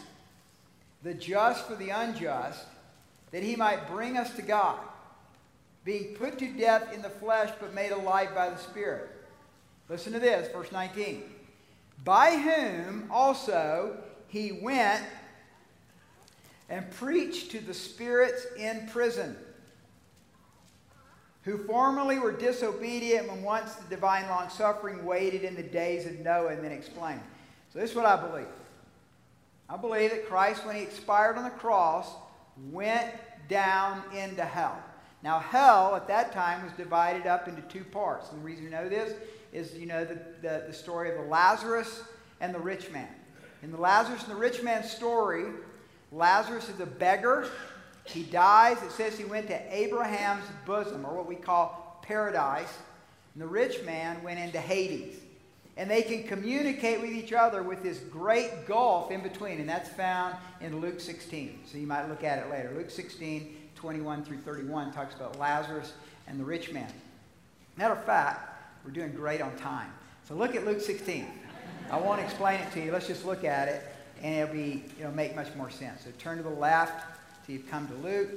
the 1.03 1.13
just 1.13 1.67
for 1.67 1.75
the 1.75 1.89
unjust, 1.89 2.65
that 3.31 3.43
he 3.43 3.55
might 3.55 3.87
bring 3.87 4.17
us 4.17 4.33
to 4.35 4.41
God, 4.41 4.79
being 5.85 6.15
put 6.15 6.39
to 6.39 6.47
death 6.47 6.91
in 6.93 7.01
the 7.03 7.09
flesh, 7.09 7.51
but 7.61 7.73
made 7.73 7.91
alive 7.91 8.33
by 8.33 8.49
the 8.49 8.57
Spirit. 8.57 9.07
Listen 9.87 10.11
to 10.13 10.19
this, 10.19 10.51
verse 10.51 10.71
19. 10.71 11.23
By 12.03 12.35
whom 12.35 13.07
also 13.11 13.95
he 14.27 14.51
went 14.51 15.03
and 16.69 16.89
preached 16.91 17.51
to 17.51 17.59
the 17.59 17.73
spirits 17.73 18.47
in 18.57 18.89
prison, 18.91 19.37
who 21.43 21.59
formerly 21.59 22.17
were 22.17 22.31
disobedient 22.31 23.29
when 23.29 23.43
once 23.43 23.75
the 23.75 23.87
divine 23.87 24.27
long 24.27 24.49
suffering 24.49 25.05
waited 25.05 25.43
in 25.43 25.55
the 25.55 25.63
days 25.63 26.07
of 26.07 26.19
Noah, 26.19 26.47
and 26.47 26.63
then 26.63 26.71
explained. 26.71 27.21
So 27.71 27.77
this 27.77 27.91
is 27.91 27.95
what 27.95 28.05
I 28.05 28.15
believe. 28.27 28.47
I 29.69 29.77
believe 29.77 30.09
that 30.09 30.27
Christ, 30.27 30.65
when 30.65 30.75
he 30.75 30.81
expired 30.81 31.37
on 31.37 31.43
the 31.43 31.51
cross, 31.51 32.11
went 32.71 33.11
down 33.47 34.01
into 34.15 34.43
hell. 34.43 34.81
Now, 35.25 35.39
hell 35.39 35.95
at 35.95 36.07
that 36.09 36.33
time 36.33 36.63
was 36.63 36.71
divided 36.73 37.25
up 37.25 37.47
into 37.47 37.63
two 37.63 37.83
parts. 37.83 38.29
And 38.29 38.39
the 38.39 38.45
reason 38.45 38.63
you 38.63 38.69
know 38.69 38.87
this 38.87 39.11
is 39.51 39.75
you 39.75 39.87
know 39.87 40.05
the, 40.05 40.19
the, 40.43 40.65
the 40.67 40.73
story 40.73 41.09
of 41.09 41.15
the 41.15 41.23
Lazarus 41.23 42.03
and 42.41 42.53
the 42.53 42.59
rich 42.59 42.91
man. 42.91 43.09
In 43.63 43.71
the 43.71 43.81
Lazarus 43.81 44.21
and 44.21 44.31
the 44.31 44.39
rich 44.39 44.61
man 44.61 44.83
story, 44.83 45.45
Lazarus 46.11 46.69
is 46.69 46.79
a 46.79 46.85
beggar. 46.85 47.47
He 48.03 48.21
dies. 48.21 48.83
It 48.83 48.91
says 48.91 49.17
he 49.17 49.23
went 49.25 49.47
to 49.47 49.75
Abraham's 49.75 50.45
bosom, 50.63 51.03
or 51.03 51.15
what 51.15 51.27
we 51.27 51.35
call 51.35 51.99
paradise. 52.03 52.77
And 53.33 53.41
the 53.41 53.47
rich 53.47 53.83
man 53.83 54.21
went 54.21 54.37
into 54.37 54.59
Hades. 54.59 55.15
and 55.75 55.89
they 55.89 56.03
can 56.03 56.21
communicate 56.21 57.01
with 57.01 57.09
each 57.09 57.33
other 57.33 57.63
with 57.63 57.81
this 57.81 57.97
great 57.97 58.67
gulf 58.67 59.09
in 59.09 59.23
between, 59.23 59.59
and 59.59 59.67
that's 59.67 59.89
found 59.89 60.35
in 60.61 60.81
Luke 60.81 60.99
16. 60.99 61.61
So 61.65 61.79
you 61.79 61.87
might 61.87 62.07
look 62.09 62.23
at 62.23 62.37
it 62.37 62.51
later. 62.51 62.71
Luke 62.77 62.91
16, 62.91 63.64
21 63.85 64.23
through 64.23 64.39
31 64.39 64.91
talks 64.93 65.13
about 65.13 65.37
Lazarus 65.37 65.93
and 66.25 66.39
the 66.39 66.43
rich 66.43 66.73
man. 66.73 66.91
Matter 67.77 67.93
of 67.93 68.03
fact, 68.03 68.49
we're 68.83 68.89
doing 68.89 69.11
great 69.11 69.41
on 69.41 69.55
time. 69.57 69.93
So 70.27 70.33
look 70.33 70.55
at 70.55 70.65
Luke 70.65 70.81
16. 70.81 71.27
I 71.91 71.99
won't 71.99 72.19
explain 72.19 72.59
it 72.61 72.71
to 72.71 72.83
you. 72.83 72.91
Let's 72.91 73.05
just 73.05 73.27
look 73.27 73.43
at 73.43 73.67
it, 73.67 73.83
and 74.23 74.33
it'll 74.37 74.55
be 74.55 74.85
it'll 74.99 75.13
make 75.13 75.35
much 75.35 75.53
more 75.53 75.69
sense. 75.69 76.03
So 76.03 76.09
turn 76.17 76.37
to 76.37 76.43
the 76.43 76.49
left 76.49 77.15
till 77.45 77.53
you've 77.53 77.69
come 77.69 77.87
to 77.87 77.93
Luke. 77.97 78.31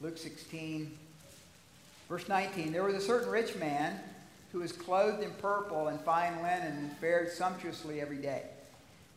Luke 0.00 0.16
16, 0.16 0.90
verse 2.08 2.26
19. 2.26 2.72
There 2.72 2.84
was 2.84 2.94
a 2.94 3.02
certain 3.02 3.28
rich 3.28 3.54
man 3.56 4.00
who 4.50 4.60
was 4.60 4.72
clothed 4.72 5.22
in 5.22 5.30
purple 5.42 5.88
and 5.88 6.00
fine 6.00 6.36
linen 6.42 6.72
and 6.74 6.92
fared 6.96 7.30
sumptuously 7.30 8.00
every 8.00 8.16
day. 8.16 8.44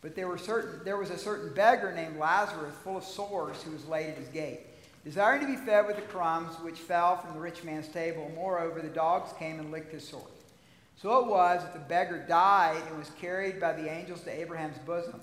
But 0.01 0.15
there, 0.15 0.27
were 0.27 0.37
certain, 0.37 0.83
there 0.83 0.97
was 0.97 1.11
a 1.11 1.17
certain 1.17 1.53
beggar 1.53 1.91
named 1.91 2.17
Lazarus, 2.17 2.73
full 2.83 2.97
of 2.97 3.03
sores, 3.03 3.61
who 3.61 3.71
was 3.71 3.87
laid 3.87 4.09
at 4.09 4.17
his 4.17 4.27
gate, 4.29 4.61
desiring 5.03 5.41
to 5.41 5.47
be 5.47 5.55
fed 5.55 5.85
with 5.85 5.95
the 5.95 6.01
crumbs 6.01 6.55
which 6.61 6.79
fell 6.79 7.17
from 7.17 7.35
the 7.35 7.39
rich 7.39 7.63
man's 7.63 7.87
table. 7.87 8.31
Moreover, 8.35 8.81
the 8.81 8.89
dogs 8.89 9.31
came 9.37 9.59
and 9.59 9.71
licked 9.71 9.91
his 9.91 10.07
sores. 10.07 10.25
So 11.01 11.19
it 11.19 11.27
was 11.27 11.63
that 11.63 11.73
the 11.73 11.79
beggar 11.79 12.25
died 12.27 12.81
and 12.87 12.97
was 12.97 13.09
carried 13.19 13.59
by 13.59 13.73
the 13.73 13.89
angels 13.89 14.21
to 14.21 14.29
Abraham's 14.31 14.77
bosom. 14.79 15.19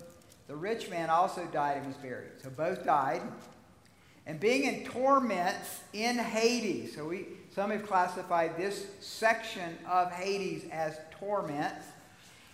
The 0.49 0.57
rich 0.57 0.91
man 0.91 1.11
also 1.11 1.45
died 1.53 1.77
and 1.79 1.87
was 1.87 1.97
buried. 1.97 2.31
So 2.43 2.51
both 2.51 2.85
died. 2.85 3.23
And 4.27 4.38
being 4.41 4.64
in 4.64 4.85
torments 4.85 5.81
in 5.93 6.19
Hades, 6.19 6.95
so 6.95 7.07
we, 7.07 7.27
some 7.55 7.71
have 7.71 7.87
classified 7.87 8.57
this 8.57 8.87
section 9.01 9.79
of 9.88 10.11
Hades 10.12 10.64
as 10.71 10.99
torments. 11.19 11.87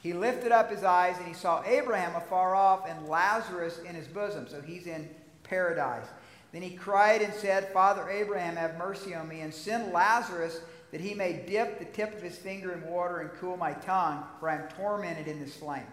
He 0.05 0.13
lifted 0.13 0.53
up 0.53 0.71
his 0.71 0.85
eyes 0.85 1.17
and 1.17 1.27
he 1.27 1.33
saw 1.33 1.65
Abraham 1.65 2.15
afar 2.15 2.55
off 2.55 2.87
and 2.87 3.09
Lazarus 3.09 3.81
in 3.89 3.95
his 3.95 4.07
bosom. 4.07 4.47
So 4.47 4.61
he's 4.61 4.87
in 4.87 5.09
paradise. 5.45 6.05
Then 6.53 6.61
he 6.61 6.77
cried 6.77 7.23
and 7.23 7.33
said, 7.33 7.73
Father 7.73 8.11
Abraham, 8.11 8.57
have 8.57 8.77
mercy 8.77 9.15
on 9.15 9.27
me 9.27 9.41
and 9.41 9.53
send 9.53 9.95
Lazarus 9.95 10.61
that 10.93 11.01
he 11.01 11.15
may 11.15 11.43
dip 11.49 11.79
the 11.79 11.87
tip 11.87 12.15
of 12.15 12.21
his 12.21 12.37
finger 12.37 12.73
in 12.73 12.85
water 12.85 13.21
and 13.21 13.31
cool 13.41 13.57
my 13.57 13.73
tongue, 13.73 14.23
for 14.39 14.51
I 14.51 14.57
am 14.57 14.69
tormented 14.77 15.27
in 15.27 15.41
this 15.41 15.57
flame. 15.57 15.87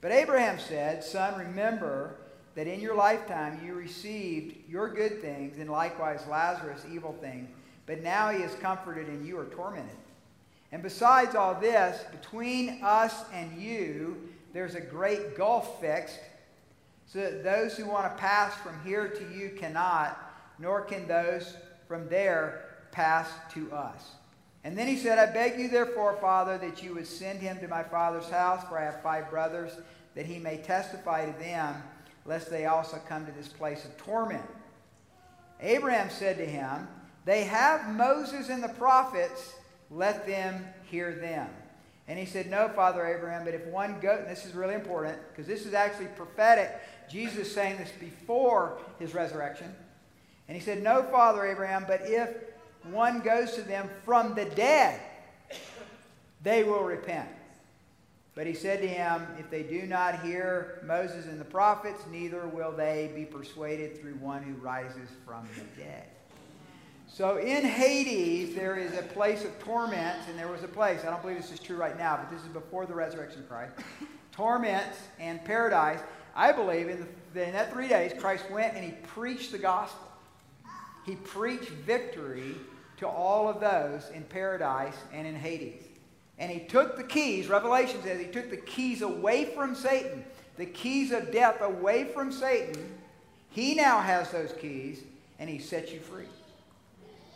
But 0.00 0.10
Abraham 0.10 0.58
said, 0.58 1.04
Son, 1.04 1.38
remember 1.38 2.16
that 2.56 2.66
in 2.66 2.80
your 2.80 2.96
lifetime 2.96 3.60
you 3.64 3.74
received 3.74 4.68
your 4.68 4.92
good 4.92 5.22
things, 5.22 5.58
and 5.58 5.70
likewise 5.70 6.26
Lazarus 6.28 6.84
evil 6.92 7.16
things. 7.20 7.48
But 7.86 8.02
now 8.02 8.30
he 8.30 8.42
is 8.42 8.54
comforted, 8.56 9.06
and 9.06 9.24
you 9.24 9.38
are 9.38 9.46
tormented. 9.46 9.96
And 10.74 10.82
besides 10.82 11.36
all 11.36 11.54
this, 11.54 12.02
between 12.10 12.80
us 12.82 13.26
and 13.32 13.62
you, 13.62 14.28
there's 14.52 14.74
a 14.74 14.80
great 14.80 15.36
gulf 15.36 15.80
fixed, 15.80 16.18
so 17.06 17.20
that 17.20 17.44
those 17.44 17.76
who 17.76 17.86
want 17.86 18.10
to 18.10 18.20
pass 18.20 18.56
from 18.56 18.82
here 18.82 19.06
to 19.06 19.38
you 19.38 19.50
cannot, 19.56 20.18
nor 20.58 20.80
can 20.80 21.06
those 21.06 21.56
from 21.86 22.08
there 22.08 22.64
pass 22.90 23.30
to 23.52 23.70
us. 23.70 24.16
And 24.64 24.76
then 24.76 24.88
he 24.88 24.96
said, 24.96 25.16
I 25.16 25.32
beg 25.32 25.60
you, 25.60 25.68
therefore, 25.68 26.18
Father, 26.20 26.58
that 26.58 26.82
you 26.82 26.94
would 26.94 27.06
send 27.06 27.38
him 27.38 27.60
to 27.60 27.68
my 27.68 27.84
father's 27.84 28.28
house, 28.28 28.66
for 28.68 28.76
I 28.76 28.86
have 28.86 29.00
five 29.00 29.30
brothers, 29.30 29.70
that 30.16 30.26
he 30.26 30.40
may 30.40 30.56
testify 30.56 31.24
to 31.24 31.38
them 31.38 31.80
lest 32.24 32.50
they 32.50 32.66
also 32.66 33.00
come 33.08 33.26
to 33.26 33.32
this 33.32 33.46
place 33.46 33.84
of 33.84 33.96
torment. 33.96 34.42
Abraham 35.60 36.10
said 36.10 36.36
to 36.38 36.44
him, 36.44 36.88
They 37.24 37.44
have 37.44 37.94
Moses 37.94 38.48
and 38.48 38.60
the 38.60 38.70
prophets, 38.70 39.54
let 39.94 40.26
them 40.26 40.66
hear 40.90 41.12
them. 41.12 41.48
And 42.06 42.18
he 42.18 42.26
said, 42.26 42.50
No, 42.50 42.68
Father 42.68 43.06
Abraham, 43.06 43.44
but 43.44 43.54
if 43.54 43.64
one 43.66 43.98
goes, 44.00 44.20
and 44.20 44.28
this 44.28 44.44
is 44.44 44.54
really 44.54 44.74
important 44.74 45.18
because 45.30 45.46
this 45.46 45.64
is 45.64 45.72
actually 45.72 46.08
prophetic. 46.16 46.70
Jesus 47.08 47.52
saying 47.52 47.78
this 47.78 47.92
before 48.00 48.78
his 48.98 49.14
resurrection. 49.14 49.74
And 50.48 50.56
he 50.56 50.62
said, 50.62 50.82
No, 50.82 51.02
Father 51.04 51.46
Abraham, 51.46 51.84
but 51.86 52.02
if 52.04 52.30
one 52.90 53.20
goes 53.20 53.54
to 53.54 53.62
them 53.62 53.88
from 54.04 54.34
the 54.34 54.44
dead, 54.44 55.00
they 56.42 56.64
will 56.64 56.82
repent. 56.82 57.28
But 58.34 58.46
he 58.46 58.54
said 58.54 58.80
to 58.80 58.88
him, 58.88 59.26
If 59.38 59.48
they 59.48 59.62
do 59.62 59.86
not 59.86 60.20
hear 60.20 60.82
Moses 60.84 61.26
and 61.26 61.40
the 61.40 61.44
prophets, 61.46 62.02
neither 62.10 62.46
will 62.46 62.72
they 62.72 63.10
be 63.14 63.24
persuaded 63.24 63.98
through 63.98 64.14
one 64.16 64.42
who 64.42 64.54
rises 64.54 65.08
from 65.24 65.46
the 65.56 65.82
dead. 65.82 66.04
So 67.14 67.36
in 67.36 67.64
Hades, 67.64 68.56
there 68.56 68.74
is 68.74 68.98
a 68.98 69.02
place 69.02 69.44
of 69.44 69.56
torment, 69.60 70.18
and 70.28 70.36
there 70.36 70.48
was 70.48 70.64
a 70.64 70.68
place, 70.68 71.02
I 71.04 71.10
don't 71.10 71.22
believe 71.22 71.36
this 71.36 71.52
is 71.52 71.60
true 71.60 71.76
right 71.76 71.96
now, 71.96 72.16
but 72.16 72.28
this 72.28 72.42
is 72.42 72.48
before 72.48 72.86
the 72.86 72.94
resurrection 72.94 73.42
of 73.42 73.48
Christ. 73.48 73.70
Torments 74.32 74.98
and 75.20 75.42
paradise. 75.44 76.00
I 76.34 76.50
believe 76.50 76.88
in, 76.88 77.06
the, 77.32 77.46
in 77.46 77.52
that 77.52 77.72
three 77.72 77.86
days, 77.86 78.20
Christ 78.20 78.50
went 78.50 78.74
and 78.74 78.84
he 78.84 78.90
preached 79.06 79.52
the 79.52 79.58
gospel. 79.58 80.08
He 81.06 81.14
preached 81.14 81.68
victory 81.68 82.56
to 82.96 83.06
all 83.06 83.48
of 83.48 83.60
those 83.60 84.10
in 84.12 84.24
paradise 84.24 84.96
and 85.12 85.24
in 85.24 85.36
Hades. 85.36 85.84
And 86.40 86.50
he 86.50 86.66
took 86.66 86.96
the 86.96 87.04
keys, 87.04 87.46
Revelation 87.46 88.02
says, 88.02 88.18
he 88.18 88.26
took 88.26 88.50
the 88.50 88.56
keys 88.56 89.02
away 89.02 89.54
from 89.54 89.76
Satan, 89.76 90.24
the 90.56 90.66
keys 90.66 91.12
of 91.12 91.30
death 91.30 91.60
away 91.60 92.06
from 92.12 92.32
Satan. 92.32 92.92
He 93.50 93.76
now 93.76 94.00
has 94.00 94.32
those 94.32 94.52
keys, 94.60 95.04
and 95.38 95.48
he 95.48 95.60
sets 95.60 95.92
you 95.92 96.00
free. 96.00 96.26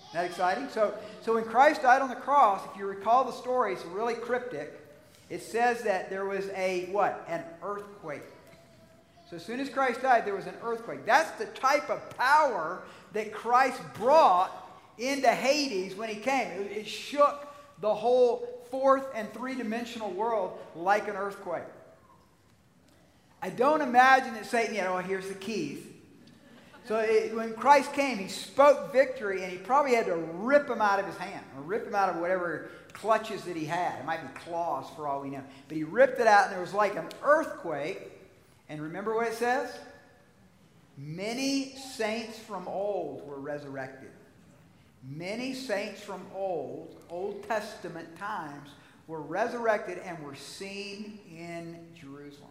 Isn't 0.08 0.22
that 0.22 0.30
exciting? 0.30 0.68
So, 0.70 0.94
so 1.22 1.34
when 1.34 1.44
Christ 1.44 1.82
died 1.82 2.00
on 2.00 2.08
the 2.08 2.16
cross, 2.16 2.62
if 2.70 2.78
you 2.78 2.86
recall 2.86 3.24
the 3.24 3.32
story, 3.32 3.74
it's 3.74 3.84
really 3.84 4.14
cryptic. 4.14 4.80
It 5.28 5.42
says 5.42 5.82
that 5.82 6.08
there 6.08 6.24
was 6.24 6.48
a 6.50 6.88
what? 6.90 7.24
An 7.28 7.42
earthquake. 7.62 8.22
So 9.28 9.36
as 9.36 9.44
soon 9.44 9.60
as 9.60 9.68
Christ 9.68 10.00
died, 10.00 10.24
there 10.24 10.34
was 10.34 10.46
an 10.46 10.54
earthquake. 10.62 11.04
That's 11.04 11.30
the 11.32 11.44
type 11.46 11.90
of 11.90 12.16
power 12.16 12.82
that 13.12 13.34
Christ 13.34 13.80
brought 13.94 14.50
into 14.96 15.28
Hades 15.28 15.94
when 15.94 16.08
he 16.08 16.16
came. 16.16 16.48
It, 16.62 16.72
it 16.78 16.88
shook 16.88 17.46
the 17.80 17.94
whole 17.94 18.64
fourth 18.70 19.06
and 19.14 19.30
three 19.34 19.54
dimensional 19.54 20.10
world 20.10 20.58
like 20.74 21.08
an 21.08 21.16
earthquake. 21.16 21.64
I 23.42 23.50
don't 23.50 23.82
imagine 23.82 24.32
that 24.34 24.46
Satan, 24.46 24.74
you 24.74 24.80
know, 24.80 24.96
here's 24.98 25.28
the 25.28 25.34
keys. 25.34 25.84
So 26.88 26.96
it, 26.96 27.36
when 27.36 27.52
Christ 27.52 27.92
came, 27.92 28.16
he 28.16 28.28
spoke 28.28 28.94
victory, 28.94 29.42
and 29.42 29.52
he 29.52 29.58
probably 29.58 29.94
had 29.94 30.06
to 30.06 30.16
rip 30.16 30.66
them 30.68 30.80
out 30.80 30.98
of 30.98 31.04
his 31.04 31.18
hand, 31.18 31.44
or 31.54 31.62
rip 31.62 31.84
them 31.84 31.94
out 31.94 32.08
of 32.08 32.16
whatever 32.16 32.70
clutches 32.94 33.42
that 33.44 33.54
he 33.54 33.66
had. 33.66 33.98
It 33.98 34.06
might 34.06 34.22
be 34.22 34.40
claws 34.40 34.86
for 34.96 35.06
all 35.06 35.20
we 35.20 35.28
know. 35.28 35.42
But 35.68 35.76
he 35.76 35.84
ripped 35.84 36.18
it 36.18 36.26
out, 36.26 36.46
and 36.46 36.54
there 36.54 36.62
was 36.62 36.72
like 36.72 36.96
an 36.96 37.06
earthquake. 37.22 38.10
And 38.70 38.80
remember 38.80 39.14
what 39.14 39.26
it 39.26 39.34
says? 39.34 39.70
Many 40.96 41.76
saints 41.76 42.38
from 42.38 42.66
old 42.66 43.28
were 43.28 43.38
resurrected. 43.38 44.10
Many 45.06 45.52
saints 45.52 46.00
from 46.00 46.22
old, 46.34 46.96
Old 47.10 47.46
Testament 47.46 48.16
times, 48.16 48.70
were 49.06 49.20
resurrected 49.20 49.98
and 49.98 50.18
were 50.24 50.34
seen 50.34 51.18
in 51.30 51.86
Jerusalem. 51.94 52.50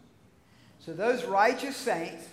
So 0.80 0.94
those 0.94 1.26
righteous 1.26 1.76
saints 1.76 2.28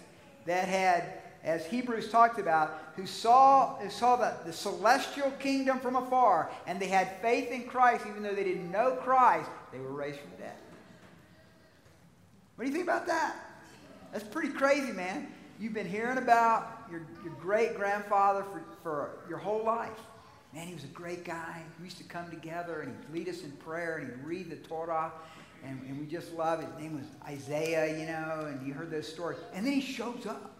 that 0.44 0.68
had, 0.68 1.23
as 1.44 1.66
Hebrews 1.66 2.10
talked 2.10 2.38
about, 2.38 2.92
who 2.96 3.06
saw, 3.06 3.76
who 3.76 3.90
saw 3.90 4.16
the, 4.16 4.34
the 4.46 4.52
celestial 4.52 5.30
kingdom 5.32 5.78
from 5.78 5.94
afar, 5.94 6.50
and 6.66 6.80
they 6.80 6.88
had 6.88 7.20
faith 7.20 7.50
in 7.50 7.64
Christ, 7.64 8.06
even 8.08 8.22
though 8.22 8.34
they 8.34 8.44
didn't 8.44 8.70
know 8.70 8.96
Christ, 9.02 9.50
they 9.70 9.78
were 9.78 9.92
raised 9.92 10.20
from 10.20 10.30
the 10.30 10.36
dead. 10.38 10.56
What 12.56 12.64
do 12.64 12.70
you 12.70 12.76
think 12.76 12.88
about 12.88 13.06
that? 13.08 13.36
That's 14.12 14.24
pretty 14.24 14.50
crazy, 14.50 14.92
man. 14.92 15.28
You've 15.60 15.74
been 15.74 15.88
hearing 15.88 16.18
about 16.18 16.84
your, 16.90 17.02
your 17.22 17.34
great 17.34 17.76
grandfather 17.76 18.44
for, 18.44 18.62
for 18.82 19.18
your 19.28 19.38
whole 19.38 19.64
life. 19.64 19.90
Man, 20.54 20.66
he 20.66 20.74
was 20.74 20.84
a 20.84 20.88
great 20.88 21.24
guy. 21.24 21.62
We 21.78 21.86
used 21.86 21.98
to 21.98 22.04
come 22.04 22.30
together 22.30 22.82
and 22.82 22.94
he'd 22.96 23.18
lead 23.18 23.28
us 23.28 23.42
in 23.42 23.50
prayer 23.52 23.98
and 23.98 24.08
he'd 24.08 24.24
read 24.24 24.50
the 24.50 24.56
Torah. 24.56 25.10
And, 25.64 25.80
and 25.88 25.98
we 25.98 26.06
just 26.06 26.32
love 26.32 26.60
it. 26.60 26.66
His 26.74 26.82
name 26.82 26.96
was 26.96 27.06
Isaiah, 27.26 27.98
you 27.98 28.06
know, 28.06 28.46
and 28.48 28.64
you 28.66 28.72
heard 28.72 28.90
those 28.90 29.08
stories. 29.08 29.38
And 29.52 29.66
then 29.66 29.72
he 29.72 29.80
shows 29.80 30.26
up. 30.26 30.53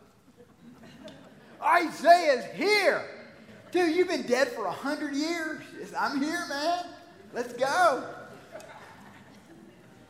Isaiah's 1.65 2.45
here. 2.55 3.05
Dude, 3.73 3.97
you've 3.97 4.09
been 4.09 4.27
dead 4.27 4.49
for 4.49 4.67
a 4.67 4.73
hundred 4.73 5.15
years. 5.15 5.63
I'm 5.99 6.23
here, 6.23 6.45
man. 6.49 6.85
Let's 7.33 7.53
go. 7.55 8.05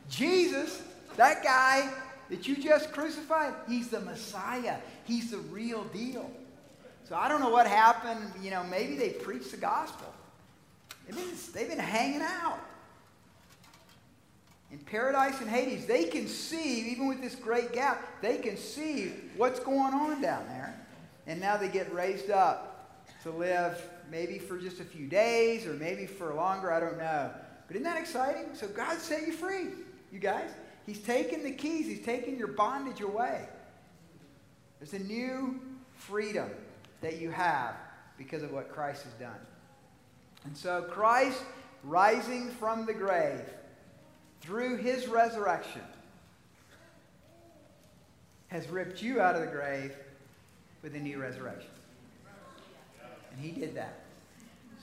Jesus, 0.09 0.83
that 1.17 1.43
guy 1.43 1.89
that 2.29 2.47
you 2.47 2.55
just 2.55 2.91
crucified, 2.91 3.53
he's 3.67 3.89
the 3.89 4.01
Messiah. 4.01 4.77
He's 5.05 5.31
the 5.31 5.37
real 5.37 5.83
deal. 5.85 6.29
So 7.07 7.15
I 7.15 7.27
don't 7.27 7.41
know 7.41 7.49
what 7.49 7.67
happened. 7.67 8.31
You 8.41 8.51
know, 8.51 8.63
maybe 8.63 8.95
they 8.95 9.09
preached 9.09 9.51
the 9.51 9.57
gospel. 9.57 10.13
They've 11.05 11.15
been, 11.15 11.35
they've 11.53 11.69
been 11.69 11.79
hanging 11.79 12.21
out. 12.21 12.59
In 14.71 14.79
paradise 14.79 15.39
and 15.39 15.49
Hades, 15.49 15.85
they 15.85 16.05
can 16.05 16.27
see, 16.27 16.91
even 16.91 17.07
with 17.07 17.21
this 17.21 17.35
great 17.35 17.71
gap, 17.71 18.21
they 18.21 18.37
can 18.37 18.57
see 18.57 19.13
what's 19.37 19.59
going 19.59 19.93
on 19.93 20.21
down 20.21 20.45
there. 20.47 20.84
And 21.27 21.39
now 21.39 21.57
they 21.57 21.69
get 21.69 21.93
raised 21.93 22.29
up 22.29 22.97
to 23.23 23.31
live 23.31 23.81
maybe 24.11 24.37
for 24.37 24.57
just 24.57 24.79
a 24.79 24.83
few 24.83 25.07
days 25.07 25.65
or 25.65 25.73
maybe 25.73 26.05
for 26.05 26.33
longer, 26.33 26.71
I 26.71 26.79
don't 26.79 26.97
know. 26.97 27.31
But 27.67 27.75
isn't 27.75 27.83
that 27.83 27.99
exciting? 27.99 28.53
So 28.53 28.67
God 28.67 28.99
set 28.99 29.25
you 29.25 29.33
free, 29.33 29.69
you 30.11 30.19
guys. 30.19 30.51
He's 30.85 31.01
taken 31.01 31.43
the 31.43 31.51
keys, 31.51 31.87
He's 31.87 32.05
taken 32.05 32.37
your 32.37 32.47
bondage 32.47 33.01
away. 33.01 33.47
There's 34.79 34.93
a 34.93 34.99
new 34.99 35.59
freedom 35.95 36.49
that 37.01 37.19
you 37.19 37.31
have 37.31 37.75
because 38.17 38.43
of 38.43 38.51
what 38.51 38.71
Christ 38.71 39.03
has 39.03 39.13
done. 39.13 39.39
And 40.43 40.55
so 40.55 40.83
Christ 40.83 41.41
rising 41.83 42.49
from 42.49 42.85
the 42.85 42.93
grave 42.93 43.41
through 44.41 44.77
his 44.77 45.07
resurrection 45.07 45.81
has 48.47 48.67
ripped 48.69 49.01
you 49.01 49.19
out 49.19 49.35
of 49.35 49.41
the 49.41 49.47
grave 49.47 49.95
with 50.85 50.93
the 50.93 50.99
new 50.99 51.19
resurrection. 51.19 51.71
And 53.33 53.43
he 53.43 53.49
did 53.59 53.75
that. 53.75 54.01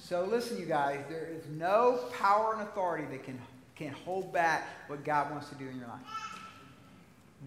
So 0.03 0.25
listen, 0.25 0.59
you 0.59 0.67
guys, 0.67 0.99
there 1.09 1.29
is 1.31 1.45
no 1.57 2.01
power 2.19 2.55
and 2.55 2.63
authority 2.63 3.05
that 3.13 3.23
can, 3.23 3.39
can 3.77 3.93
hold 4.05 4.33
back 4.33 4.67
what 4.89 5.05
God 5.05 5.31
wants 5.31 5.49
to 5.51 5.55
do 5.55 5.69
in 5.69 5.79
your 5.79 5.87
life. 5.87 6.01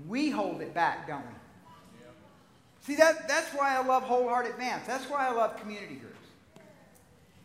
We 0.07 0.29
hold 0.29 0.61
it 0.61 0.73
back, 0.73 1.05
don't 1.05 1.21
we? 1.21 1.33
See, 2.79 2.95
that, 2.95 3.27
that's 3.27 3.49
why 3.49 3.75
I 3.75 3.85
love 3.85 4.03
Wholeheart 4.03 4.49
Advance. 4.49 4.87
That's 4.87 5.09
why 5.09 5.27
I 5.27 5.31
love 5.33 5.59
community 5.59 5.95
groups. 5.95 6.15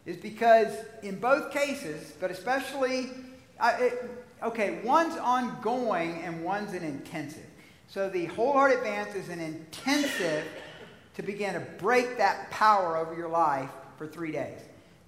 Is 0.06 0.16
because 0.16 0.72
in 1.02 1.18
both 1.18 1.50
cases, 1.50 2.12
but 2.20 2.30
especially, 2.30 3.10
uh, 3.58 3.76
it, 3.80 4.10
okay, 4.44 4.78
one's 4.84 5.16
ongoing 5.16 6.22
and 6.22 6.44
one's 6.44 6.72
an 6.72 6.84
intensive. 6.84 7.46
So 7.88 8.08
the 8.08 8.28
Wholeheart 8.28 8.76
Advance 8.76 9.16
is 9.16 9.28
an 9.28 9.40
intensive 9.40 10.44
to 11.14 11.22
begin 11.22 11.54
to 11.54 11.60
break 11.78 12.18
that 12.18 12.50
power 12.50 12.96
over 12.96 13.14
your 13.14 13.28
life 13.28 13.70
for 13.96 14.06
three 14.06 14.32
days. 14.32 14.58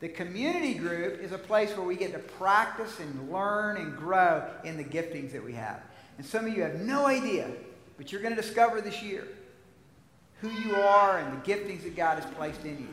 The 0.01 0.09
community 0.09 0.75
group 0.75 1.21
is 1.23 1.31
a 1.33 1.39
place 1.39 1.77
where 1.77 1.87
we 1.87 1.95
get 1.95 2.13
to 2.13 2.19
practice 2.19 2.99
and 2.99 3.31
learn 3.31 3.77
and 3.77 3.97
grow 3.97 4.45
in 4.65 4.77
the 4.77 4.85
giftings 4.85 5.33
that 5.33 5.45
we 5.45 5.53
have. 5.53 5.81
And 6.19 6.27
some 6.27 6.45
of 6.47 6.57
you 6.57 6.63
have 6.63 6.81
no 6.81 7.07
idea, 7.07 7.49
but 7.97 8.11
you're 8.11 8.21
going 8.21 8.35
to 8.35 8.41
discover 8.41 8.81
this 8.81 9.03
year 9.03 9.29
who 10.41 10.51
you 10.51 10.75
are 10.75 11.19
and 11.19 11.41
the 11.41 11.47
giftings 11.47 11.85
that 11.85 11.95
God 11.95 12.21
has 12.21 12.35
placed 12.35 12.65
in 12.65 12.79
you. 12.79 12.89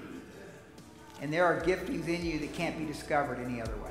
And 1.22 1.34
there 1.34 1.45
are 1.45 1.60
giftings 1.62 2.08
in 2.08 2.24
you 2.24 2.38
that 2.39 2.54
can't 2.54 2.78
be 2.78 2.86
discovered 2.86 3.39
any 3.39 3.60
other 3.60 3.74
way. 3.78 3.89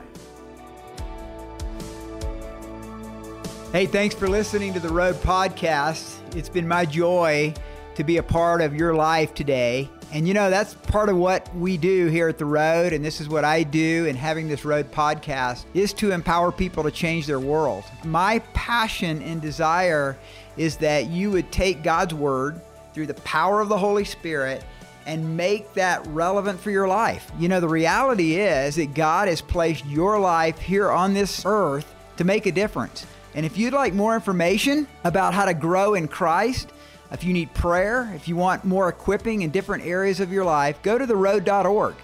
Hey, 3.73 3.87
thanks 3.87 4.15
for 4.15 4.29
listening 4.29 4.73
to 4.75 4.81
the 4.81 4.89
Road 4.89 5.17
Podcast. 5.17 6.37
It's 6.37 6.49
been 6.49 6.67
my 6.67 6.87
joy 6.87 7.53
to 7.99 8.05
be 8.05 8.19
a 8.19 8.23
part 8.23 8.61
of 8.61 8.77
your 8.77 8.95
life 8.95 9.35
today. 9.35 9.91
And 10.13 10.29
you 10.29 10.33
know, 10.33 10.51
that's 10.51 10.73
part 10.73 11.09
of 11.09 11.17
what 11.17 11.53
we 11.57 11.77
do 11.77 12.07
here 12.07 12.29
at 12.29 12.39
The 12.39 12.45
Road, 12.45 12.93
and 12.93 13.05
this 13.05 13.21
is 13.21 13.29
what 13.29 13.45
I 13.45 13.65
do 13.65 14.07
in 14.07 14.15
having 14.15 14.47
this 14.47 14.65
Road 14.65 14.93
podcast, 14.93 15.65
is 15.75 15.93
to 15.95 16.13
empower 16.13 16.53
people 16.53 16.85
to 16.85 16.93
change 16.93 17.27
their 17.27 17.41
world. 17.41 17.83
My 18.05 18.39
passion 18.55 19.21
and 19.23 19.43
desire 19.43 20.17
is 20.57 20.77
that 20.77 21.09
you 21.09 21.33
would 21.33 21.51
take 21.51 21.83
God's 21.83 22.15
Word 22.15 22.61
through 22.95 23.07
the 23.07 23.15
power 23.15 23.61
of 23.61 23.69
the 23.69 23.77
Holy 23.77 24.05
Spirit 24.05 24.65
and 25.05 25.37
make 25.37 25.75
that 25.75 26.07
relevant 26.07 26.61
for 26.61 26.71
your 26.71 26.87
life. 26.87 27.33
You 27.37 27.49
know, 27.49 27.59
the 27.59 27.69
reality 27.69 28.37
is 28.37 28.77
that 28.77 28.95
God 28.95 29.27
has 29.27 29.41
placed 29.41 29.85
your 29.87 30.21
life 30.21 30.61
here 30.61 30.93
on 30.93 31.15
this 31.15 31.43
earth 31.45 31.93
to 32.17 32.23
make 32.23 32.47
a 32.47 32.53
difference. 32.53 33.07
And 33.35 33.45
if 33.45 33.59
you'd 33.59 33.75
like 33.75 33.93
more 33.93 34.15
information 34.15 34.87
about 35.03 35.35
how 35.35 35.47
to 35.47 35.55
grow 35.55 35.95
in 35.95 36.07
Christ, 36.07 36.73
if 37.11 37.25
you 37.25 37.33
need 37.33 37.53
prayer, 37.55 38.13
if 38.15 38.29
you 38.29 38.37
want 38.37 38.65
more 38.65 38.89
equipping 38.89 39.43
in 39.43 39.51
different 39.51 39.85
areas 39.85 40.21
of 40.21 40.33
your 40.33 40.45
life, 40.45 40.83
go 40.83 40.99
to 40.99 41.07
theroad.org. 41.07 41.95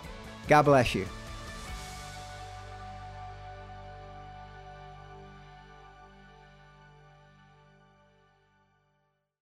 God 0.49 0.63
bless 0.63 0.95
you. 0.95 1.07